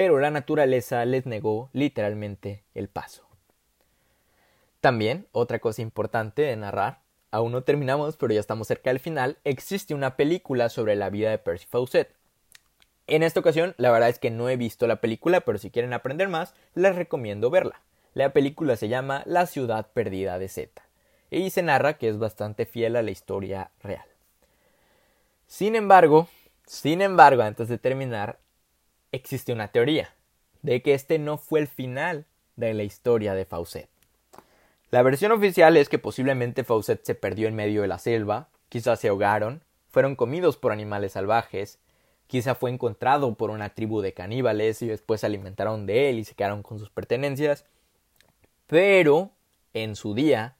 pero 0.00 0.18
la 0.18 0.30
naturaleza 0.30 1.04
les 1.04 1.26
negó 1.26 1.68
literalmente 1.74 2.64
el 2.74 2.88
paso. 2.88 3.28
También, 4.80 5.26
otra 5.32 5.58
cosa 5.58 5.82
importante 5.82 6.40
de 6.40 6.56
narrar, 6.56 7.00
aún 7.30 7.52
no 7.52 7.64
terminamos, 7.64 8.16
pero 8.16 8.32
ya 8.32 8.40
estamos 8.40 8.68
cerca 8.68 8.88
del 8.88 8.98
final, 8.98 9.36
existe 9.44 9.92
una 9.92 10.16
película 10.16 10.70
sobre 10.70 10.96
la 10.96 11.10
vida 11.10 11.28
de 11.28 11.36
Percy 11.36 11.66
Fawcett. 11.68 12.14
En 13.10 13.24
esta 13.24 13.40
ocasión, 13.40 13.74
la 13.76 13.90
verdad 13.90 14.08
es 14.08 14.20
que 14.20 14.30
no 14.30 14.48
he 14.48 14.56
visto 14.56 14.86
la 14.86 15.00
película, 15.00 15.40
pero 15.40 15.58
si 15.58 15.72
quieren 15.72 15.92
aprender 15.92 16.28
más, 16.28 16.54
les 16.76 16.94
recomiendo 16.94 17.50
verla. 17.50 17.80
La 18.14 18.32
película 18.32 18.76
se 18.76 18.88
llama 18.88 19.24
La 19.26 19.46
ciudad 19.46 19.88
perdida 19.92 20.38
de 20.38 20.48
Z, 20.48 20.80
y 21.28 21.50
se 21.50 21.64
narra 21.64 21.98
que 21.98 22.08
es 22.08 22.18
bastante 22.18 22.66
fiel 22.66 22.94
a 22.94 23.02
la 23.02 23.10
historia 23.10 23.72
real. 23.82 24.04
Sin 25.48 25.74
embargo, 25.74 26.28
sin 26.66 27.02
embargo, 27.02 27.42
antes 27.42 27.66
de 27.66 27.78
terminar, 27.78 28.38
existe 29.10 29.52
una 29.52 29.72
teoría 29.72 30.14
de 30.62 30.80
que 30.80 30.94
este 30.94 31.18
no 31.18 31.36
fue 31.36 31.58
el 31.58 31.66
final 31.66 32.26
de 32.54 32.74
la 32.74 32.84
historia 32.84 33.34
de 33.34 33.44
Fawcett. 33.44 33.88
La 34.92 35.02
versión 35.02 35.32
oficial 35.32 35.76
es 35.76 35.88
que 35.88 35.98
posiblemente 35.98 36.62
Fawcett 36.62 37.04
se 37.04 37.16
perdió 37.16 37.48
en 37.48 37.56
medio 37.56 37.82
de 37.82 37.88
la 37.88 37.98
selva, 37.98 38.50
quizás 38.68 39.00
se 39.00 39.08
ahogaron, 39.08 39.64
fueron 39.88 40.14
comidos 40.14 40.56
por 40.56 40.70
animales 40.70 41.12
salvajes, 41.12 41.80
quizá 42.30 42.54
fue 42.54 42.70
encontrado 42.70 43.34
por 43.34 43.50
una 43.50 43.70
tribu 43.70 44.00
de 44.02 44.14
caníbales 44.14 44.82
y 44.82 44.86
después 44.86 45.20
se 45.20 45.26
alimentaron 45.26 45.84
de 45.84 46.10
él 46.10 46.20
y 46.20 46.24
se 46.24 46.36
quedaron 46.36 46.62
con 46.62 46.78
sus 46.78 46.88
pertenencias, 46.88 47.64
pero 48.68 49.32
en 49.74 49.96
su 49.96 50.14
día 50.14 50.54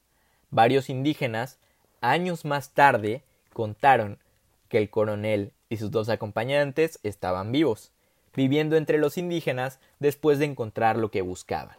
varios 0.50 0.90
indígenas 0.90 1.60
años 2.00 2.44
más 2.44 2.74
tarde 2.74 3.22
contaron 3.52 4.18
que 4.68 4.78
el 4.78 4.90
coronel 4.90 5.52
y 5.68 5.76
sus 5.76 5.92
dos 5.92 6.08
acompañantes 6.08 6.98
estaban 7.04 7.52
vivos 7.52 7.92
viviendo 8.34 8.76
entre 8.76 8.98
los 8.98 9.16
indígenas 9.16 9.78
después 10.00 10.40
de 10.40 10.46
encontrar 10.46 10.96
lo 10.96 11.12
que 11.12 11.22
buscaban. 11.22 11.76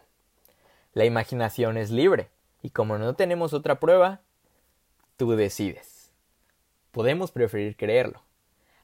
La 0.94 1.04
imaginación 1.04 1.76
es 1.76 1.90
libre, 1.90 2.28
y 2.62 2.70
como 2.70 2.96
no 2.96 3.14
tenemos 3.14 3.52
otra 3.52 3.80
prueba, 3.80 4.20
tú 5.16 5.32
decides. 5.32 6.10
Podemos 6.92 7.30
preferir 7.30 7.76
creerlo. 7.76 8.22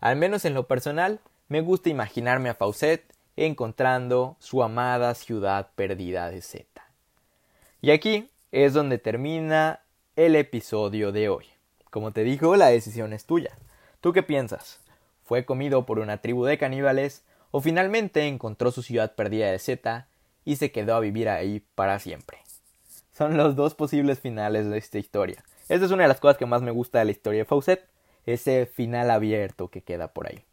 Al 0.00 0.16
menos 0.16 0.44
en 0.44 0.54
lo 0.54 0.66
personal, 0.66 1.20
me 1.48 1.60
gusta 1.60 1.88
imaginarme 1.88 2.48
a 2.48 2.54
Fawcett 2.54 3.12
encontrando 3.36 4.36
su 4.38 4.62
amada 4.62 5.14
ciudad 5.14 5.70
perdida 5.74 6.30
de 6.30 6.42
Z. 6.42 6.66
Y 7.80 7.90
aquí 7.90 8.30
es 8.52 8.74
donde 8.74 8.98
termina 8.98 9.80
el 10.16 10.36
episodio 10.36 11.12
de 11.12 11.28
hoy. 11.28 11.46
Como 11.90 12.12
te 12.12 12.24
dijo, 12.24 12.56
la 12.56 12.66
decisión 12.66 13.12
es 13.12 13.24
tuya. 13.24 13.56
¿Tú 14.00 14.12
qué 14.12 14.22
piensas? 14.22 14.80
¿Fue 15.24 15.44
comido 15.44 15.86
por 15.86 15.98
una 15.98 16.18
tribu 16.18 16.44
de 16.44 16.58
caníbales 16.58 17.24
o 17.50 17.60
finalmente 17.60 18.26
encontró 18.26 18.70
su 18.70 18.82
ciudad 18.82 19.14
perdida 19.14 19.50
de 19.50 19.58
Z 19.58 20.06
y 20.44 20.56
se 20.56 20.72
quedó 20.72 20.94
a 20.96 21.00
vivir 21.00 21.28
ahí 21.28 21.62
para 21.74 21.98
siempre. 21.98 22.38
Son 23.12 23.36
los 23.36 23.56
dos 23.56 23.74
posibles 23.74 24.20
finales 24.20 24.68
de 24.68 24.78
esta 24.78 24.98
historia. 24.98 25.44
Esta 25.68 25.86
es 25.86 25.92
una 25.92 26.04
de 26.04 26.08
las 26.08 26.20
cosas 26.20 26.38
que 26.38 26.46
más 26.46 26.62
me 26.62 26.70
gusta 26.70 27.00
de 27.00 27.06
la 27.06 27.10
historia 27.10 27.40
de 27.40 27.44
Fawcett, 27.44 27.87
ese 28.32 28.66
final 28.66 29.10
abierto 29.10 29.68
que 29.68 29.82
queda 29.82 30.08
por 30.08 30.28
ahí. 30.28 30.44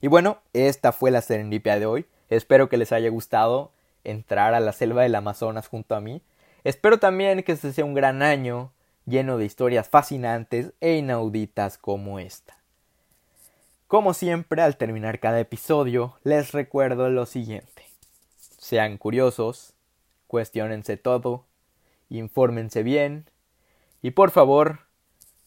Y 0.00 0.08
bueno, 0.08 0.38
esta 0.52 0.92
fue 0.92 1.10
la 1.10 1.22
serendipia 1.22 1.78
de 1.78 1.86
hoy. 1.86 2.06
Espero 2.28 2.68
que 2.68 2.76
les 2.76 2.92
haya 2.92 3.08
gustado 3.08 3.72
entrar 4.04 4.54
a 4.54 4.60
la 4.60 4.72
selva 4.72 5.02
del 5.02 5.14
Amazonas 5.14 5.68
junto 5.68 5.94
a 5.94 6.00
mí. 6.00 6.22
Espero 6.64 6.98
también 6.98 7.42
que 7.42 7.52
este 7.52 7.72
sea 7.72 7.84
un 7.84 7.94
gran 7.94 8.22
año 8.22 8.72
lleno 9.06 9.38
de 9.38 9.44
historias 9.44 9.88
fascinantes 9.88 10.72
e 10.80 10.96
inauditas 10.96 11.78
como 11.78 12.18
esta. 12.18 12.58
Como 13.86 14.12
siempre, 14.12 14.60
al 14.60 14.76
terminar 14.76 15.18
cada 15.18 15.40
episodio, 15.40 16.16
les 16.22 16.52
recuerdo 16.52 17.08
lo 17.08 17.26
siguiente. 17.26 17.84
Sean 18.58 18.98
curiosos, 18.98 19.72
cuestionense 20.26 20.96
todo, 20.96 21.46
infórmense 22.10 22.82
bien 22.82 23.24
y 24.02 24.10
por 24.12 24.30
favor, 24.30 24.80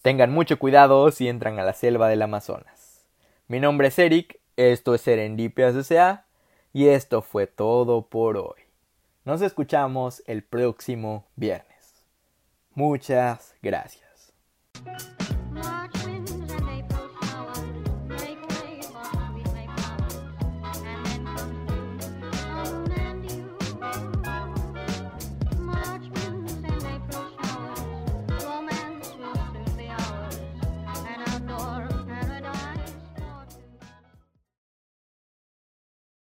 tengan 0.02 0.32
mucho 0.32 0.58
cuidado 0.60 1.12
si 1.12 1.28
entran 1.28 1.60
a 1.60 1.64
la 1.64 1.74
selva 1.74 2.08
del 2.10 2.22
Amazonas. 2.22 3.06
Mi 3.48 3.60
nombre 3.60 3.90
es 3.90 4.00
Eric, 4.00 4.40
esto 4.56 4.96
es 4.96 5.02
Serendipias 5.02 5.76
S.A. 5.76 6.26
y 6.74 6.88
esto 6.88 7.22
fue 7.22 7.48
todo 7.48 8.08
por 8.08 8.38
hoy. 8.38 8.62
Nos 9.26 9.42
escuchamos 9.42 10.24
el 10.26 10.44
próximo 10.44 11.28
viernes. 11.36 12.06
Muchas 12.74 13.54
gracias. 13.62 14.34